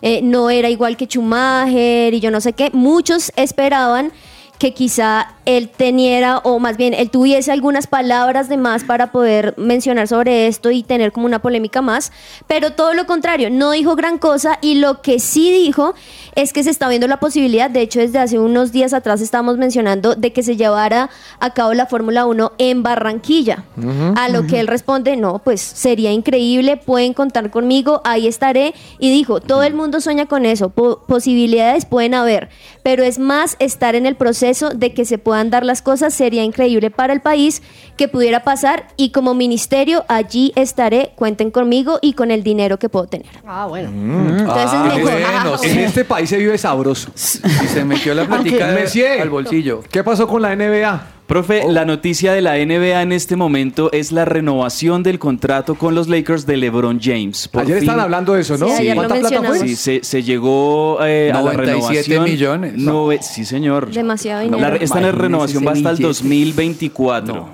[0.04, 2.70] eh, no era igual que Schumacher y yo no sé qué.
[2.74, 4.12] Muchos esperaban
[4.64, 9.53] que quizá él teniera, o más bien él tuviese algunas palabras de más para poder
[9.57, 12.14] mencionar sobre esto y tener como una polémica más,
[12.47, 15.95] pero todo lo contrario, no dijo gran cosa y lo que sí dijo
[16.36, 19.57] es que se está viendo la posibilidad, de hecho desde hace unos días atrás estábamos
[19.57, 21.09] mencionando de que se llevara
[21.41, 23.66] a cabo la Fórmula 1 en Barranquilla,
[24.16, 29.11] a lo que él responde, no, pues sería increíble, pueden contar conmigo, ahí estaré, y
[29.11, 32.47] dijo, todo el mundo sueña con eso, po- posibilidades pueden haber,
[32.84, 36.43] pero es más estar en el proceso de que se puedan dar las cosas, sería
[36.43, 37.61] increíble para el país
[37.97, 42.89] que pudiera pasar y como ministerio allí estaré, cuenten conmigo y con el dinero que
[42.89, 43.27] puedo tener.
[43.47, 43.89] Ah, bueno.
[43.89, 45.11] Entonces Ah, es mejor.
[45.21, 47.09] bueno, en este país se vive sabroso.
[47.15, 49.81] Y se metió la platica de- al bolsillo.
[49.89, 51.01] ¿Qué pasó con la NBA?
[51.28, 55.95] Profe, la noticia de la NBA en este momento es la renovación del contrato con
[55.95, 57.47] los Lakers de LeBron James.
[57.47, 58.67] Por Ayer fin- estaban hablando de eso, ¿no?
[58.76, 59.59] Sí, ¿Cuánta plata fue?
[59.59, 62.24] Sí, se, se llegó eh, a la 97 renovación.
[62.26, 62.74] millones.
[62.76, 63.89] Nove- sí, señor.
[63.89, 64.76] Demasiado La- dinero.
[64.82, 66.07] esta renovación va hasta el billete.
[66.07, 67.49] 2024.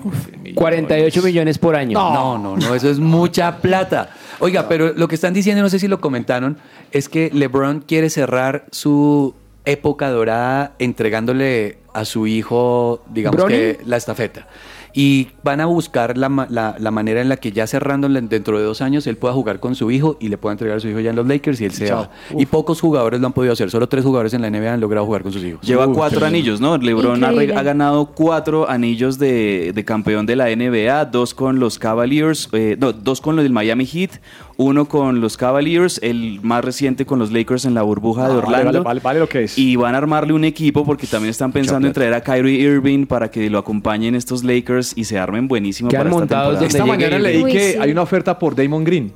[0.56, 1.94] 48 millones por año.
[1.94, 4.10] No, no, no, eso es mucha plata.
[4.40, 6.58] Oiga, pero lo que están diciendo, no sé si lo comentaron,
[6.92, 9.36] es que LeBron quiere cerrar su
[9.70, 14.48] época dorada entregándole a su hijo, digamos que la estafeta.
[14.92, 18.64] Y van a buscar la, la- la manera en la que ya cerrándole dentro de
[18.66, 21.00] dos años él pueda jugar con su hijo y le pueda entregar a su hijo
[21.00, 22.10] ya en los Lakers y él se va.
[22.36, 25.06] Y pocos jugadores lo han podido hacer, solo tres jugadores en la NBA han logrado
[25.06, 25.62] jugar con sus hijos.
[25.62, 26.76] Lleva cuatro anillos, ¿no?
[26.78, 31.78] LeBron ha, ha ganado cuatro anillos de, de campeón de la NBA, dos con los
[31.78, 34.20] Cavaliers, eh, no, dos con los del Miami Heat,
[34.62, 38.38] uno con los Cavaliers, el más reciente con los Lakers en la burbuja de Ah,
[38.40, 38.66] Orlando.
[38.66, 39.58] Vale, vale, vale lo que es.
[39.58, 43.06] Y van a armarle un equipo porque también están pensando en traer a Kyrie Irving
[43.06, 46.68] para que lo acompañen estos Lakers y se armen buenísimo para esta montados temporada.
[46.68, 47.78] Esta mañana leí Uy, que sí.
[47.80, 49.14] hay una oferta por Damon Green.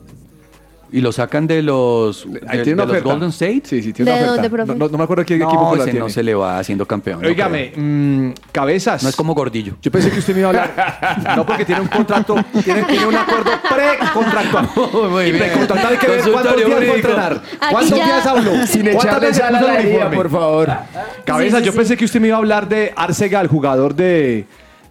[0.96, 3.10] Y lo sacan de los, de, Ahí de tiene una los oferta.
[3.10, 3.62] Golden State.
[3.66, 4.34] Sí, sí, tiene ¿De una oferta.
[4.44, 4.72] dónde, profe?
[4.74, 6.06] No, no- no me acuerdo qué No, equipo que la ese tiene.
[6.06, 7.20] no se le va haciendo campeón.
[7.22, 7.84] no Óigame, creo.
[7.84, 9.02] mm, cabezas.
[9.02, 9.74] No es como Gordillo.
[9.82, 11.34] Yo pensé que usted me iba a hablar.
[11.36, 14.70] No, porque tiene un contrato, tiene, tiene un acuerdo precontractual.
[15.10, 15.44] Muy y bien.
[15.44, 17.08] precontractual hay que ver cuántos Consultorio días va a jurídico.
[17.10, 17.42] entrenar.
[17.60, 18.68] Aquí ¿Cuántos ya- días habló?
[18.68, 20.16] Sin ¿Cuántas echarle veces sal a puso el la herida, uniforme?
[20.18, 20.70] por favor.
[21.26, 21.78] Cabeza, Sí, sí, yo sí.
[21.80, 24.46] pensé que usted me iba a hablar de Arcega, el jugador de,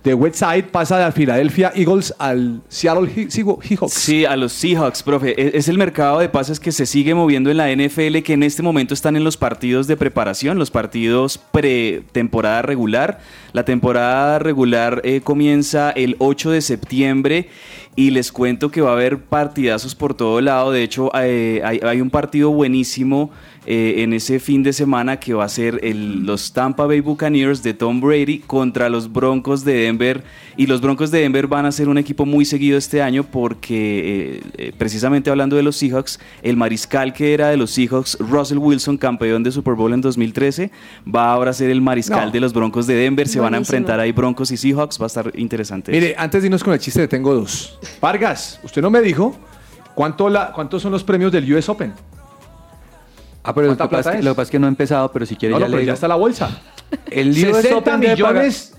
[0.05, 3.92] de Westside, pasa de Philadelphia Eagles al Seattle Seahawks.
[3.92, 5.30] Sí, a los Seahawks, profe.
[5.40, 8.42] E- Es el mercado de pases que se sigue moviendo en la NFL, que en
[8.42, 13.20] este momento están en los partidos de preparación, los partidos pre-temporada regular.
[13.53, 17.48] La temporada regular eh, comienza el 8 de septiembre
[17.95, 20.72] y les cuento que va a haber partidazos por todo lado.
[20.72, 23.30] De hecho, eh, hay, hay un partido buenísimo
[23.64, 27.62] eh, en ese fin de semana que va a ser el- los Tampa Bay Buccaneers
[27.62, 30.24] de Tom Brady contra los Broncos de Denver.
[30.57, 34.40] Y los Broncos de Denver van a ser un equipo muy seguido este año porque,
[34.59, 38.97] eh, precisamente hablando de los Seahawks, el mariscal que era de los Seahawks, Russell Wilson,
[38.99, 40.70] campeón de Super Bowl en 2013,
[41.07, 42.32] va ahora a ser el mariscal No.
[42.32, 43.28] de los Broncos de Denver.
[43.28, 44.99] Se van a enfrentar ahí Broncos y Seahawks.
[45.01, 45.93] Va a estar interesante.
[45.93, 47.78] Mire, antes de irnos con el chiste, tengo dos.
[48.01, 49.35] Vargas, usted no me dijo
[49.95, 51.93] cuánto la, cuántos son los premios del US Open.
[53.45, 54.24] Ah, pero lo ¿Cuánta que, pasa es que, es?
[54.24, 55.72] lo que pasa es que no ha empezado, pero si quiere No, ya no, le
[55.72, 55.91] pero digo.
[55.91, 56.61] ya está la bolsa.
[57.11, 58.74] El US 60 Open millones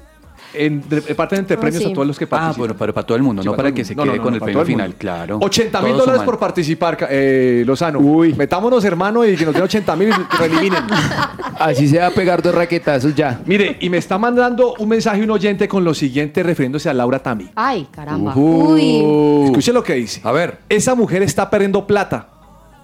[0.54, 1.90] en, reparten entre Ah, premios sí.
[1.92, 2.58] a todos los que Ah, participan.
[2.60, 4.24] bueno, pero para todo el mundo, Sí, no para que se quede No, no, no,
[4.24, 5.40] con el premio el final, claro.
[5.42, 6.26] 80 mil dólares suman.
[6.26, 8.00] por participar, eh, Lozano.
[8.00, 8.34] Uy.
[8.34, 10.84] Metámonos, hermano, y que nos den 80 mil y eliminen.
[11.60, 13.40] Así se va a pegar dos raquetazos ya.
[13.46, 17.20] Mire, y me está mandando un mensaje un oyente con lo siguiente refiriéndose a Laura
[17.20, 17.50] Tami.
[17.56, 18.36] Ay, caramba.
[18.36, 19.46] Uy.
[19.46, 20.22] Escuche lo que dice.
[20.24, 20.60] A ver.
[20.70, 22.28] Esa mujer está perdiendo plata.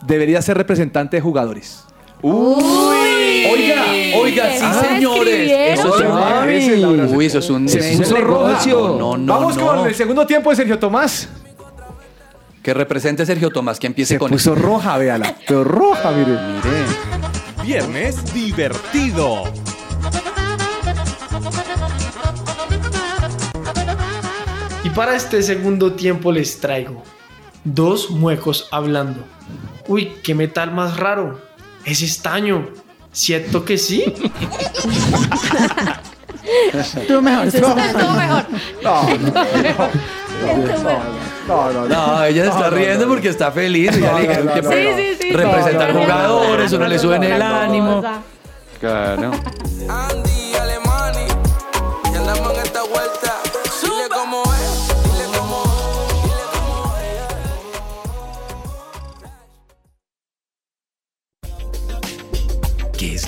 [0.05, 1.83] Debería ser representante de jugadores.
[2.21, 3.85] Oiga,
[4.17, 5.51] oiga, sí, ¿Eso señores.
[5.79, 8.95] Eso es un- Uy, eso es un Se puso negocio.
[8.99, 9.65] No, no, Vamos no.
[9.65, 11.29] con el segundo tiempo de Sergio Tomás.
[12.61, 14.61] Que represente Sergio Tomás, que empiece Se con puso eso.
[14.61, 15.33] roja, véala.
[15.47, 16.31] Pero roja, mire.
[16.31, 17.63] Mire.
[17.63, 19.43] Viernes divertido.
[24.83, 27.03] Y para este segundo tiempo les traigo
[27.63, 29.23] dos muecos hablando.
[29.87, 31.39] Uy, qué metal más raro.
[31.85, 32.67] Es estaño.
[33.11, 34.05] ¿Cierto que sí?
[37.07, 37.79] Tú mejor, tú mejor.
[37.79, 38.45] Estuvo mejor.
[41.47, 41.89] No, no, no.
[41.89, 43.99] No, ella se está riendo porque está feliz.
[43.99, 45.31] Ya le Sí, sí, sí.
[45.31, 46.05] representar No, no, no.
[46.05, 48.03] jugadores, uno le sube en el ánimo.
[48.79, 49.31] Claro.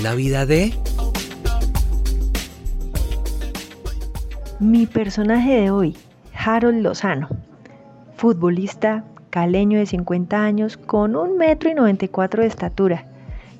[0.01, 0.73] La vida de?
[4.59, 5.95] Mi personaje de hoy,
[6.33, 7.29] Harold Lozano,
[8.15, 13.05] futbolista caleño de 50 años con un metro y 94 de estatura,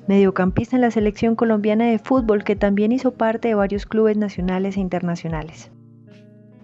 [0.08, 4.76] mediocampista en la selección colombiana de fútbol que también hizo parte de varios clubes nacionales
[4.76, 5.70] e internacionales.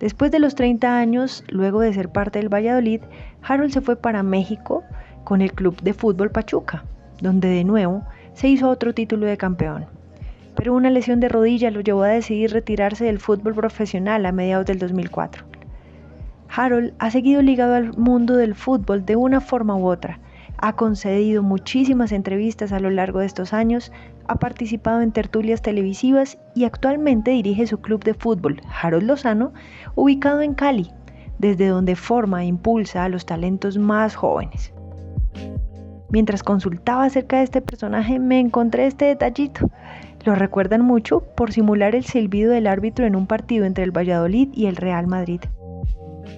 [0.01, 3.03] Después de los 30 años, luego de ser parte del Valladolid,
[3.43, 4.83] Harold se fue para México
[5.25, 6.85] con el club de fútbol Pachuca,
[7.21, 8.05] donde de nuevo
[8.39, 9.87] se hizo otro título de campeón.
[10.55, 14.65] Pero una lesión de rodilla lo llevó a decidir retirarse del fútbol profesional a mediados
[14.67, 15.45] del 2004.
[16.49, 20.21] Harold ha seguido ligado al mundo del fútbol de una forma u otra,
[20.57, 23.91] ha concedido muchísimas entrevistas a lo largo de estos años,
[24.29, 29.53] ha participado en tertulias televisivas y actualmente dirige su club de fútbol, Harold Lozano,
[29.97, 30.93] ubicado en Cali,
[31.41, 34.73] desde donde forma e impulsa a los talentos más jóvenes.
[36.11, 39.71] Mientras consultaba acerca de este personaje me encontré este detallito.
[40.25, 44.49] Lo recuerdan mucho por simular el silbido del árbitro en un partido entre el Valladolid
[44.53, 45.41] y el Real Madrid.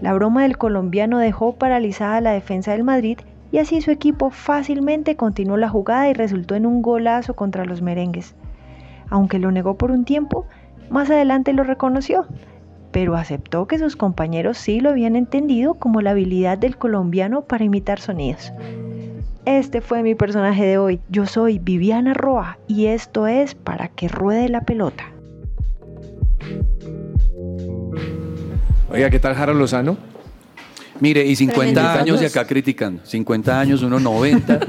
[0.01, 3.19] La broma del colombiano dejó paralizada la defensa del Madrid
[3.53, 7.83] y así su equipo fácilmente continuó la jugada y resultó en un golazo contra los
[7.83, 8.35] merengues.
[9.09, 10.47] Aunque lo negó por un tiempo,
[10.89, 12.27] más adelante lo reconoció,
[12.93, 17.65] pero aceptó que sus compañeros sí lo habían entendido como la habilidad del colombiano para
[17.65, 18.53] imitar sonidos.
[19.51, 21.01] Este fue mi personaje de hoy.
[21.09, 25.11] Yo soy Viviana Roa y esto es Para que ruede la pelota.
[28.89, 29.99] Oiga, ¿qué tal Harold Lozano?
[31.01, 32.01] Mire, y 50 Tremendo.
[32.01, 33.05] años de acá criticando.
[33.05, 34.61] 50 años, uno 90.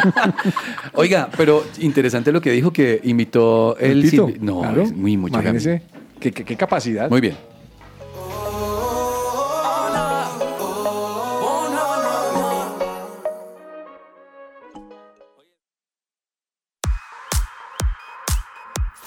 [0.94, 4.38] Oiga, pero interesante lo que dijo que imitó el...
[4.40, 4.82] No, claro.
[4.82, 5.34] es muy mucho.
[5.34, 5.82] Imagínese,
[6.18, 7.10] ¿qué, qué, qué capacidad.
[7.10, 7.49] Muy bien.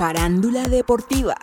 [0.06, 1.38] Farándula deportiva.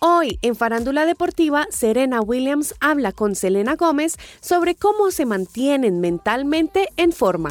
[0.00, 6.88] Hoy, en Farándula Deportiva, Serena Williams habla con Selena Gómez sobre cómo se mantienen mentalmente
[6.96, 7.50] en forma.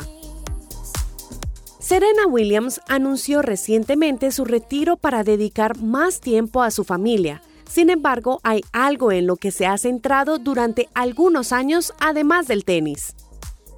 [1.80, 7.44] Serena Williams anunció recientemente su retiro para dedicar más tiempo a su familia.
[7.70, 12.66] Sin embargo, hay algo en lo que se ha centrado durante algunos años además del
[12.66, 13.14] tenis.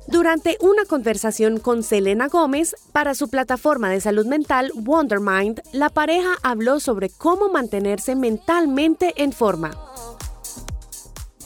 [0.08, 6.36] Durante una conversación con Selena Gómez para su plataforma de salud mental Wondermind, la pareja
[6.44, 9.78] habló sobre cómo mantenerse mentalmente en forma.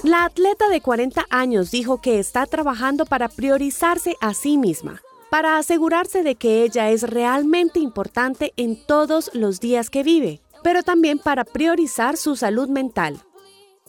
[0.04, 5.02] La atleta de 40 años dijo que está trabajando para priorizarse a sí misma,
[5.32, 10.84] para asegurarse de que ella es realmente importante en todos los días que vive, pero
[10.84, 13.24] también para priorizar su salud mental.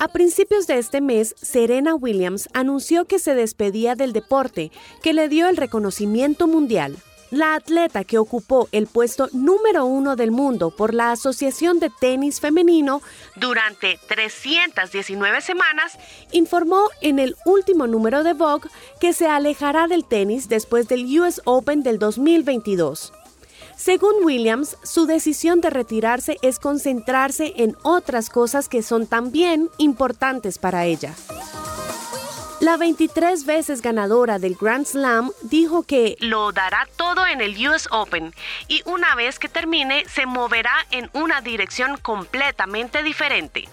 [0.02, 5.28] A principios de este mes, Serena Williams anunció que se despedía del deporte, que le
[5.28, 6.96] dio el reconocimiento mundial.
[7.30, 12.40] La atleta que ocupó el puesto número uno del mundo por la Asociación de Tenis
[12.40, 13.00] Femenino
[13.36, 15.96] durante 319 semanas
[16.32, 18.68] informó en el último número de Vogue
[19.00, 23.12] que se alejará del tenis después del US Open del 2022.
[23.82, 30.58] Según Williams, su decisión de retirarse es concentrarse en otras cosas que son también importantes
[30.58, 31.16] para ella.
[32.60, 37.88] La 23 veces ganadora del Grand Slam dijo que lo dará todo en el US
[37.90, 38.32] Open
[38.68, 43.68] y una vez que termine se moverá en una dirección completamente diferente.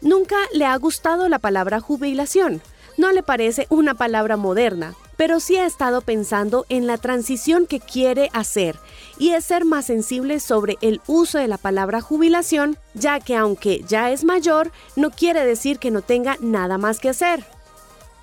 [0.00, 2.60] Nunca le ha gustado la palabra jubilación.
[2.96, 7.78] No le parece una palabra moderna, pero sí ha estado pensando en la transición que
[7.78, 8.76] quiere hacer
[9.18, 13.82] y es ser más sensible sobre el uso de la palabra jubilación, ya que aunque
[13.86, 17.44] ya es mayor, no quiere decir que no tenga nada más que hacer.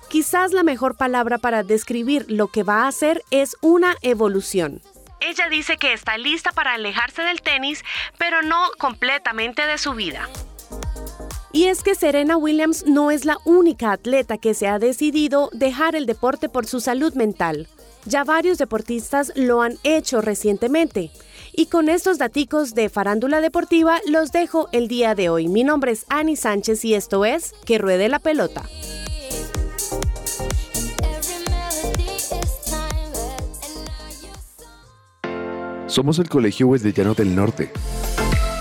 [0.08, 4.82] Quizás la mejor palabra para describir lo que va a hacer es una evolución.
[5.20, 7.84] Ella dice que está lista para alejarse del tenis,
[8.18, 10.28] pero no completamente de su vida.
[11.52, 15.94] Y es que Serena Williams no es la única atleta que se ha decidido dejar
[15.96, 17.68] el deporte por su salud mental.
[18.06, 21.10] Ya varios deportistas lo han hecho recientemente.
[21.52, 25.48] Y con estos daticos de farándula deportiva los dejo el día de hoy.
[25.48, 28.64] Mi nombre es Ani Sánchez y esto es Que Ruede la Pelota.
[35.86, 37.72] Somos el Colegio Wesleyano del Norte.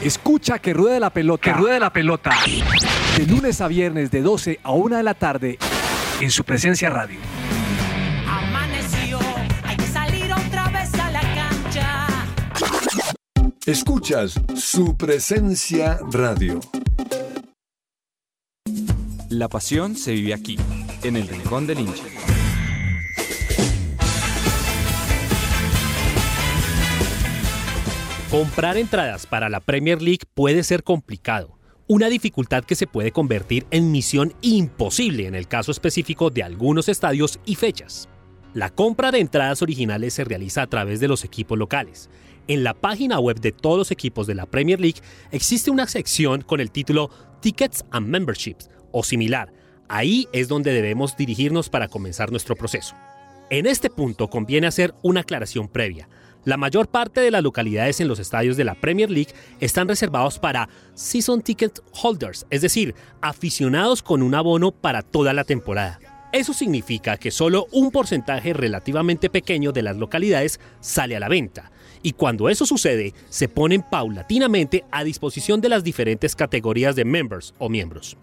[0.01, 1.43] Escucha que ruede la pelota.
[1.43, 2.31] Que ruede la pelota.
[3.19, 5.59] De lunes a viernes de 12 a 1 de la tarde
[6.21, 7.19] en su presencia radio.
[13.67, 16.61] Escuchas su presencia radio.
[19.29, 20.57] La pasión se vive aquí,
[21.03, 22.05] en el Rincón del Hincha.
[28.31, 31.59] Comprar entradas para la Premier League puede ser complicado,
[31.89, 36.89] una dificultad que se puede convertir en misión imposible en el caso específico de algunos
[36.89, 38.09] estadios y fechas.
[38.55, 42.09] La compra de entradas originales se realiza a través de los equipos locales.
[42.49, 45.01] En la página web de todos los equipos de la Premier League
[45.33, 49.53] existe una sección con el título Tickets and Memberships o similar.
[49.89, 52.95] Ahí es donde debemos dirigirnos para comenzar nuestro proceso.
[53.51, 56.09] En este punto conviene hacer una aclaración previa.
[56.45, 60.39] La mayor parte de las localidades en los estadios de la Premier League están reservados
[60.39, 65.99] para season ticket holders, es decir, aficionados con un abono para toda la temporada.
[66.33, 71.73] Eso significa que solo un porcentaje relativamente pequeño de las localidades sale a la venta,
[72.03, 77.55] y cuando eso sucede, se ponen paulatinamente a disposición de las diferentes categorías de members
[77.59, 78.17] o miembros.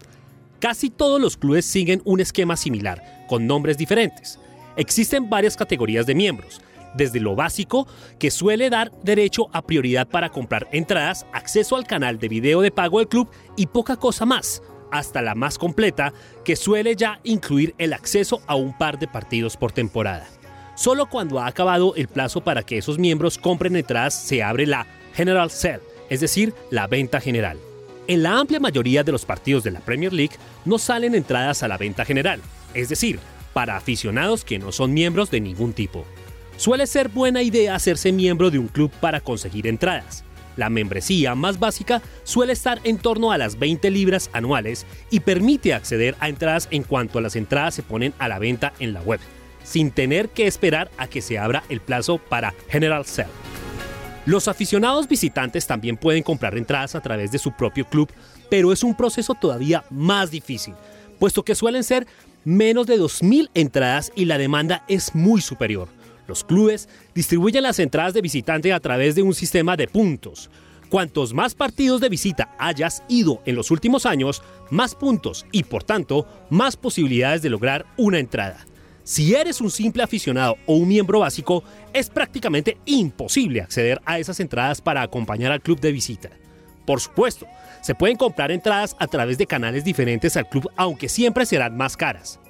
[0.60, 4.38] Casi todos los clubes siguen un esquema similar, con nombres diferentes.
[4.76, 6.60] Existen varias categorías de miembros,
[6.94, 7.86] desde lo básico,
[8.18, 12.70] que suele dar derecho a prioridad para comprar entradas, acceso al canal de video de
[12.70, 16.12] pago del club y poca cosa más, hasta la más completa,
[16.44, 20.26] que suele ya incluir el acceso a un par de partidos por temporada.
[20.74, 24.86] Solo cuando ha acabado el plazo para que esos miembros compren entradas se abre la
[25.14, 27.58] General Sale, es decir, la venta general.
[28.08, 31.68] En la amplia mayoría de los partidos de la Premier League no salen entradas a
[31.68, 32.40] la venta general,
[32.74, 33.20] es decir,
[33.52, 36.04] para aficionados que no son miembros de ningún tipo.
[36.56, 40.24] Suele ser buena idea hacerse miembro de un club para conseguir entradas.
[40.56, 45.72] La membresía más básica suele estar en torno a las 20 libras anuales y permite
[45.72, 49.20] acceder a entradas en cuanto las entradas se ponen a la venta en la web,
[49.64, 53.30] sin tener que esperar a que se abra el plazo para General Sale.
[54.26, 58.08] Los aficionados visitantes también pueden comprar entradas a través de su propio club,
[58.48, 60.74] pero es un proceso todavía más difícil,
[61.18, 62.06] puesto que suelen ser
[62.44, 65.88] menos de 2.000 entradas y la demanda es muy superior.
[66.26, 70.50] Los clubes distribuyen las entradas de visitante a través de un sistema de puntos.
[70.88, 75.84] Cuantos más partidos de visita hayas ido en los últimos años, más puntos y por
[75.84, 78.64] tanto más posibilidades de lograr una entrada.
[79.04, 84.40] Si eres un simple aficionado o un miembro básico, es prácticamente imposible acceder a esas
[84.40, 86.30] entradas para acompañar al club de visita.
[86.86, 87.46] Por supuesto,
[87.82, 91.98] se pueden comprar entradas a través de canales diferentes al club, aunque siempre serán más
[91.98, 92.40] caras.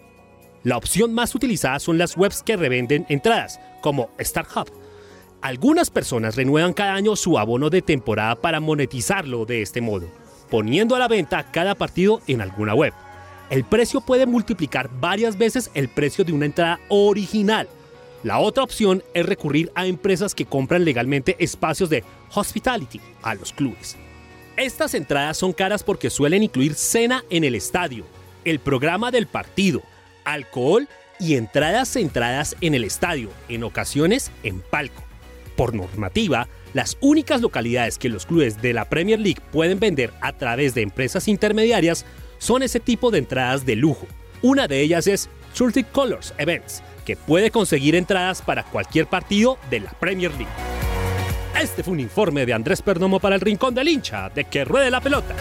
[0.62, 4.70] La opción más utilizada son las webs que revenden entradas, como StarHub.
[5.42, 10.07] Algunas personas renuevan cada año su abono de temporada para monetizarlo de este modo,
[10.50, 12.94] poniendo a la venta cada partido en alguna web.
[13.51, 17.68] El precio puede multiplicar varias veces el precio de una entrada original.
[18.22, 23.53] La otra opción es recurrir a empresas que compran legalmente espacios de hospitality a los
[23.53, 23.97] clubes.
[24.57, 28.07] Estas entradas son caras porque suelen incluir cena en el estadio,
[28.45, 29.82] el programa del partido,
[30.24, 30.88] alcohol
[31.20, 35.03] y entradas centradas en el estadio, en ocasiones en palco.
[35.57, 40.32] Por normativa, las únicas localidades que los clubes de la Premier League pueden vender a
[40.32, 42.07] través de empresas intermediarias
[42.45, 44.07] son ese tipo de entradas de lujo.
[44.42, 49.80] Una de ellas es Celtic Colors Events, que puede conseguir entradas para cualquier partido de
[49.80, 50.53] la Premier League.
[51.59, 54.90] Este fue un informe de Andrés Perdomo para el Rincón del Hincha, de que ruede
[54.90, 55.34] la pelota.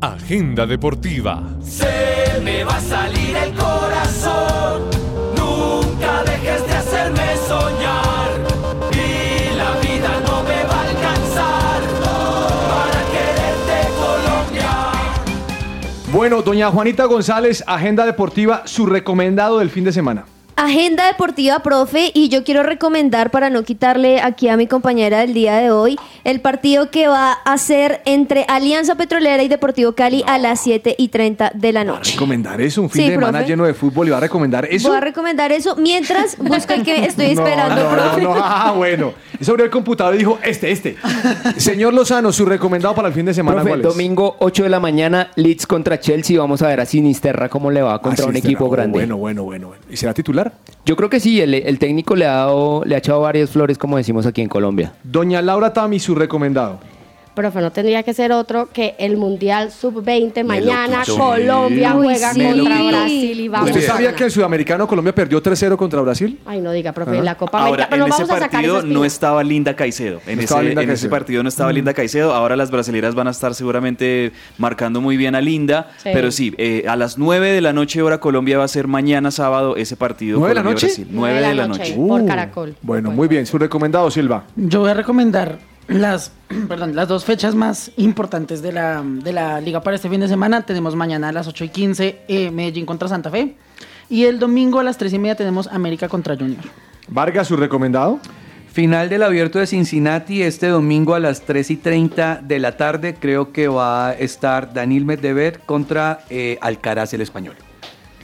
[0.00, 1.42] Agenda deportiva.
[1.62, 4.53] Se me va a salir el corazón.
[16.14, 20.26] Bueno, doña Juanita González, agenda deportiva, su recomendado del fin de semana.
[20.56, 25.34] Agenda deportiva, profe, y yo quiero recomendar, para no quitarle aquí a mi compañera del
[25.34, 30.22] día de hoy, el partido que va a ser entre Alianza Petrolera y Deportivo Cali
[30.28, 32.12] a las 7 y 30 de la noche.
[32.12, 34.88] Recomendar eso, un fin Sí, de semana lleno de fútbol y va a recomendar eso.
[34.88, 38.22] Voy a recomendar eso mientras busco el que estoy No, esperando, no, profe.
[38.22, 39.12] no, no, ah, bueno.
[39.40, 40.96] Eso abrió el computador y dijo, este, este.
[41.56, 43.86] Señor Lozano, su recomendado para el fin de semana, Profe, ¿cuál es?
[43.88, 46.38] domingo 8 de la mañana, Leeds contra Chelsea.
[46.38, 48.50] Vamos a ver a Sinisterra cómo le va contra Ah, un Sinisterra.
[48.52, 48.92] equipo Oh, grande.
[48.98, 49.82] bueno, bueno, bueno, bueno.
[49.90, 50.43] ¿Y será titular?
[50.86, 53.78] Yo creo que sí, el, el técnico le ha, dado, le ha echado varias flores,
[53.78, 54.92] como decimos aquí en Colombia.
[55.02, 56.78] Doña Laura Tami, su recomendado.
[57.34, 61.02] Profe, no tendría que ser otro que el Mundial Sub-20 mañana.
[61.04, 62.42] Colombia juega sí.
[62.44, 66.38] contra Brasil y vamos ¿Usted a sabía que el sudamericano Colombia perdió 3-0 contra Brasil?
[66.46, 67.88] Ay, no diga, profe, en la Copa Ahora, América.
[67.90, 70.20] Pero en ese vamos a sacar partido no estaba Linda Caicedo.
[70.26, 71.10] En, No ese, estaba Linda en ese Caicedo.
[71.10, 71.74] partido no estaba Mm.
[71.74, 72.32] Linda Caicedo.
[72.34, 75.90] Ahora las brasileras van a estar seguramente marcando muy bien a Linda.
[76.02, 76.10] Sí.
[76.12, 79.32] Pero sí, eh, a las 9 de la noche hora Colombia va a ser mañana
[79.32, 80.38] sábado ese partido.
[80.38, 81.08] ¿Nueve de la Colombia-Brasil.
[81.10, 81.94] 9 de la noche.
[81.96, 82.76] Por Caracol.
[82.82, 83.44] Bueno, muy bien.
[83.46, 84.44] Su recomendado, Silva.
[84.54, 85.58] Yo voy a recomendar
[85.88, 86.32] las,
[86.68, 90.28] perdón, las dos fechas más importantes de la, de la liga para este fin de
[90.28, 90.64] semana.
[90.66, 93.56] Tenemos mañana a las 8 y 15 eh, Medellín contra Santa Fe.
[94.08, 96.64] Y el domingo a las 3 y media tenemos América contra Junior.
[97.08, 98.20] Vargas, su recomendado.
[98.74, 103.14] Final del abierto de Cincinnati este domingo a las 3 y 30 de la tarde.
[103.14, 107.54] Creo que va a estar Daniel Medvedev contra eh, Alcaraz el español.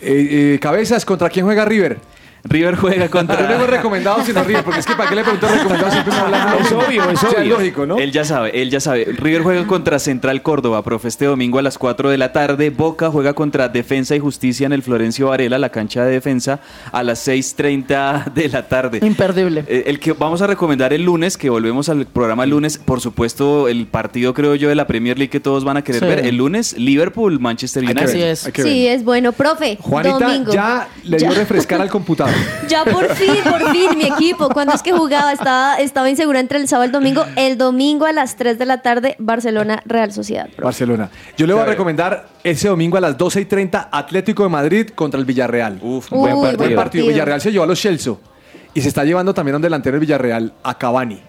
[0.03, 1.99] Eh, eh, cabezas, ¿contra quién juega River?
[2.45, 3.41] River juega contra.
[3.49, 6.15] No hemos recomendado sino River, porque es que para qué le pregunto recomendado siempre
[6.61, 7.57] Es obvio, es O sea, obvio.
[7.59, 7.99] lógico, ¿no?
[7.99, 9.05] Él ya sabe, él ya sabe.
[9.05, 12.71] River juega contra Central Córdoba, profe, este domingo a las 4 de la tarde.
[12.71, 16.61] Boca juega contra Defensa y Justicia en el Florencio Varela, la cancha de defensa,
[16.93, 19.01] a las 6.30 de la tarde.
[19.03, 19.65] Imperdible.
[19.69, 23.01] Eh, El que vamos a recomendar el lunes, que volvemos al programa el lunes, por
[23.01, 26.07] supuesto, el partido, creo yo, de la Premier League que todos van a querer Sí.
[26.07, 26.27] ver.
[26.27, 28.37] El lunes, Liverpool, Manchester United.
[28.47, 29.33] hay que Sí, es bueno.
[29.33, 30.53] Profe, Juanita domingo.
[30.53, 31.39] ya le dio Ya.
[31.39, 32.30] refrescar al computador.
[32.69, 34.49] Ya por fin, por fin, mi equipo.
[34.51, 37.25] Cuando es que jugaba, estaba, estaba insegura entre el sábado y el domingo.
[37.37, 40.49] El domingo a las 3 de la tarde, Barcelona, Real Sociedad.
[40.63, 41.11] Barcelona.
[41.37, 44.89] Yo le voy a recomendar ese domingo a las 12 y 30 Atlético de Madrid
[44.95, 45.79] contra el Villarreal.
[45.83, 47.07] Uf, Uy, buen partido.
[47.07, 48.15] Villarreal se llevó a los Chelsea
[48.75, 51.21] y se está llevando también a un delantero del Villarreal, a Cavani.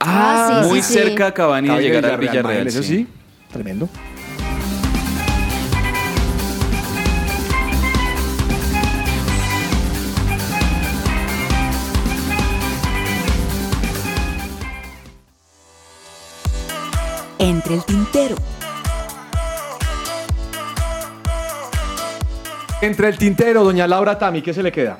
[0.00, 0.98] Ah, sí, muy sí, sí.
[0.98, 2.66] cerca Cavani de Cavani llegar al Villarreal, Villarreal.
[2.66, 3.06] Eso sí,
[3.52, 3.88] tremendo.
[17.64, 18.36] Entre el tintero.
[22.82, 24.98] Entre el tintero, doña Laura Tami, ¿qué se le queda?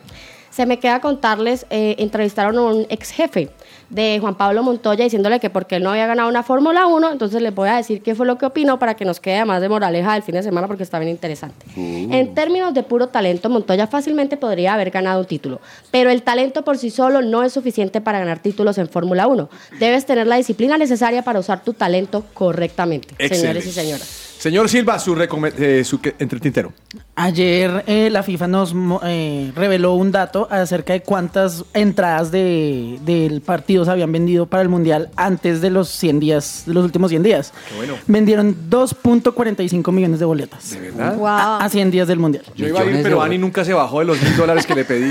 [0.48, 3.50] Se me queda contarles, eh, entrevistaron a un ex jefe
[3.90, 7.42] de Juan Pablo Montoya diciéndole que porque él no había ganado una Fórmula 1, entonces
[7.42, 9.68] les voy a decir qué fue lo que opinó para que nos quede más de
[9.68, 11.66] moraleja del fin de semana porque está bien interesante.
[11.76, 15.60] En términos de puro talento, Montoya fácilmente podría haber ganado un título,
[15.90, 19.48] pero el talento por sí solo no es suficiente para ganar títulos en Fórmula 1.
[19.78, 24.33] Debes tener la disciplina necesaria para usar tu talento correctamente, señores y señoras.
[24.44, 25.16] Señor Silva, su,
[25.58, 26.70] eh, su que- entre el tintero.
[27.16, 33.40] Ayer eh, la FIFA nos eh, reveló un dato acerca de cuántas entradas de, del
[33.40, 37.08] partido se habían vendido para el Mundial antes de los 100 días, de los últimos
[37.08, 37.54] 100 días.
[37.70, 37.94] Qué bueno.
[38.06, 40.72] Vendieron 2.45 millones de boletas.
[40.72, 41.16] ¿De verdad?
[41.26, 42.44] A, a 100 días del Mundial.
[42.54, 44.84] Yo iba a ir, pero Ani nunca se bajó de los mil dólares que le
[44.84, 45.10] pedí.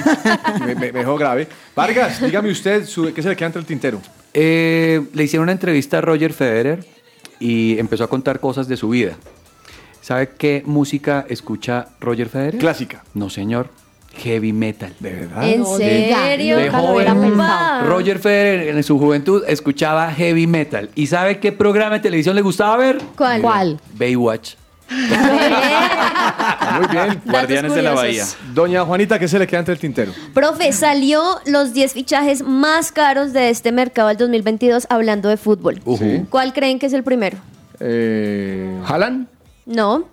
[0.60, 1.48] me, me- me dejó grave.
[1.76, 4.00] Vargas, dígame usted, su- ¿qué se le queda entre el tintero?
[4.32, 6.86] Eh, le hicieron una entrevista a Roger Federer
[7.44, 9.18] y empezó a contar cosas de su vida.
[10.00, 12.58] ¿Sabe qué música escucha Roger Federer?
[12.58, 13.04] Clásica.
[13.14, 13.68] No, señor.
[14.16, 14.94] Heavy metal.
[15.00, 15.50] ¿De verdad?
[15.50, 16.58] ¿En serio?
[16.58, 17.38] De hubiera joven.
[17.86, 20.90] Roger Federer en su juventud escuchaba heavy metal.
[20.96, 23.02] ¿Y sabe qué programa de televisión le gustaba ver?
[23.18, 23.42] ¿Cuál?
[23.42, 23.80] ¿Cuál?
[23.94, 24.54] Baywatch.
[26.78, 27.22] Muy bien.
[27.26, 28.26] Guardianes de la Bahía.
[28.54, 30.12] Doña Juanita, ¿qué se le queda entre el tintero?
[30.34, 35.82] Profe, salió los 10 fichajes más caros de este mercado del 2022 hablando de fútbol.
[36.30, 37.38] ¿Cuál creen que es el primero?
[37.80, 39.28] Eh, ¿Jalan?
[39.66, 40.06] No.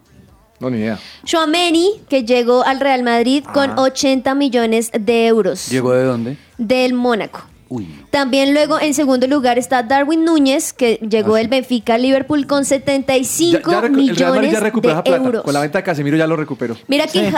[0.61, 0.99] no, ni idea.
[1.24, 6.37] Chouameni, que llegó al Real Madrid con 80 millones de euros ¿Llegó de dónde?
[6.59, 7.43] del Mónaco.
[7.71, 7.89] Uy.
[8.11, 12.64] También luego en segundo lugar está Darwin Núñez, que llegó del Benfica al Liverpool con
[12.64, 15.16] 75 Ah, Ya- millones ya de plata.
[15.16, 15.45] euros.
[15.45, 16.77] Con la venta de Casemiro ya lo recuperó.
[16.89, 17.35] Mira que Sí,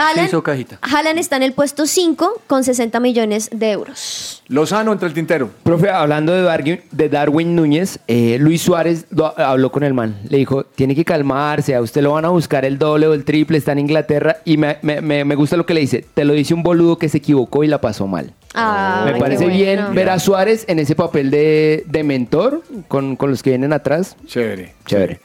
[0.80, 4.42] Haaland, está en el puesto 5 con 60 millones de euros.
[4.48, 5.50] Lozano entre el tintero.
[5.62, 10.16] Profe, hablando de Darwin, de Darwin Núñez, eh, Luis Suárez lo- habló con el man.
[10.28, 13.24] Le dijo, tiene que calmarse, a usted lo van a buscar el doble o el
[13.24, 14.38] triple, está en Inglaterra.
[14.46, 16.04] Y me, me- me- me gusta lo que le dice.
[16.14, 18.32] Te lo dice un boludo que se equivocó y la pasó mal.
[18.54, 19.58] Ah, me parece bueno.
[19.58, 23.72] bien ver a Suárez en ese papel de, de mentor con, con los que vienen
[23.72, 24.16] atrás.
[24.26, 24.74] Chévere.
[24.86, 25.20] Chévere.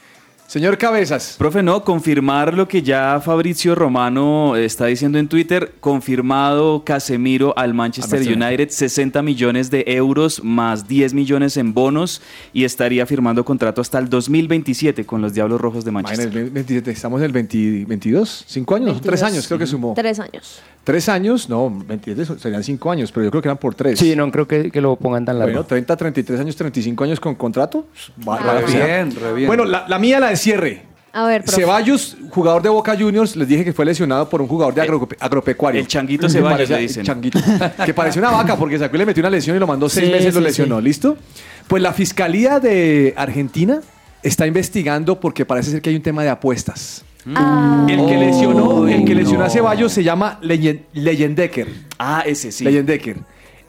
[0.48, 1.34] Señor Cabezas.
[1.36, 7.74] Profe, no, confirmar lo que ya Fabrizio Romano está diciendo en Twitter, confirmado Casemiro al
[7.74, 8.22] Manchester.
[8.22, 12.22] United, 60 millones de euros más 10 millones en bonos
[12.54, 16.28] y estaría firmando contrato hasta el 2027 con los Diablos Rojos de Manchester.
[16.28, 19.22] Imagínate, 27, estamos en el 20 22, 5 años, 3 22.
[19.22, 19.92] años creo que sumó.
[19.94, 20.62] Tres años.
[20.88, 23.98] 3 años, no, 27 serían 5 años, pero yo creo que eran por 3.
[23.98, 25.52] Sí, no creo que, que lo pongan tan largo.
[25.52, 27.86] Bueno, 30, 33 años, 35 años con contrato.
[28.26, 29.46] Va- va Re bien, re bien.
[29.48, 30.82] Bueno, la, la mía, la de cierre.
[31.12, 31.60] A ver, profe.
[31.60, 35.16] Ceballos, jugador de Boca Juniors, les dije que fue lesionado por un jugador de agrope-
[35.20, 35.78] agropecuario.
[35.80, 37.04] el Changuito Ceballos, le dicen.
[37.04, 37.38] Changuito.
[37.84, 40.06] que parecía una vaca porque sacó y le metió una lesión y lo mandó seis
[40.06, 40.78] Sí, meses, lo sí, lesionó.
[40.78, 40.84] sí.
[40.84, 41.18] ¿Listo?
[41.66, 43.80] Pues la Fiscalía de Argentina
[44.22, 47.04] está investigando porque parece ser que hay un tema de apuestas.
[47.26, 47.86] Ah.
[47.88, 51.68] El que lesionó, el que lesionó a Ceballos se llama Leyen- Leyendecker.
[51.98, 52.64] Ah, ese sí.
[52.64, 53.16] Leyendecker.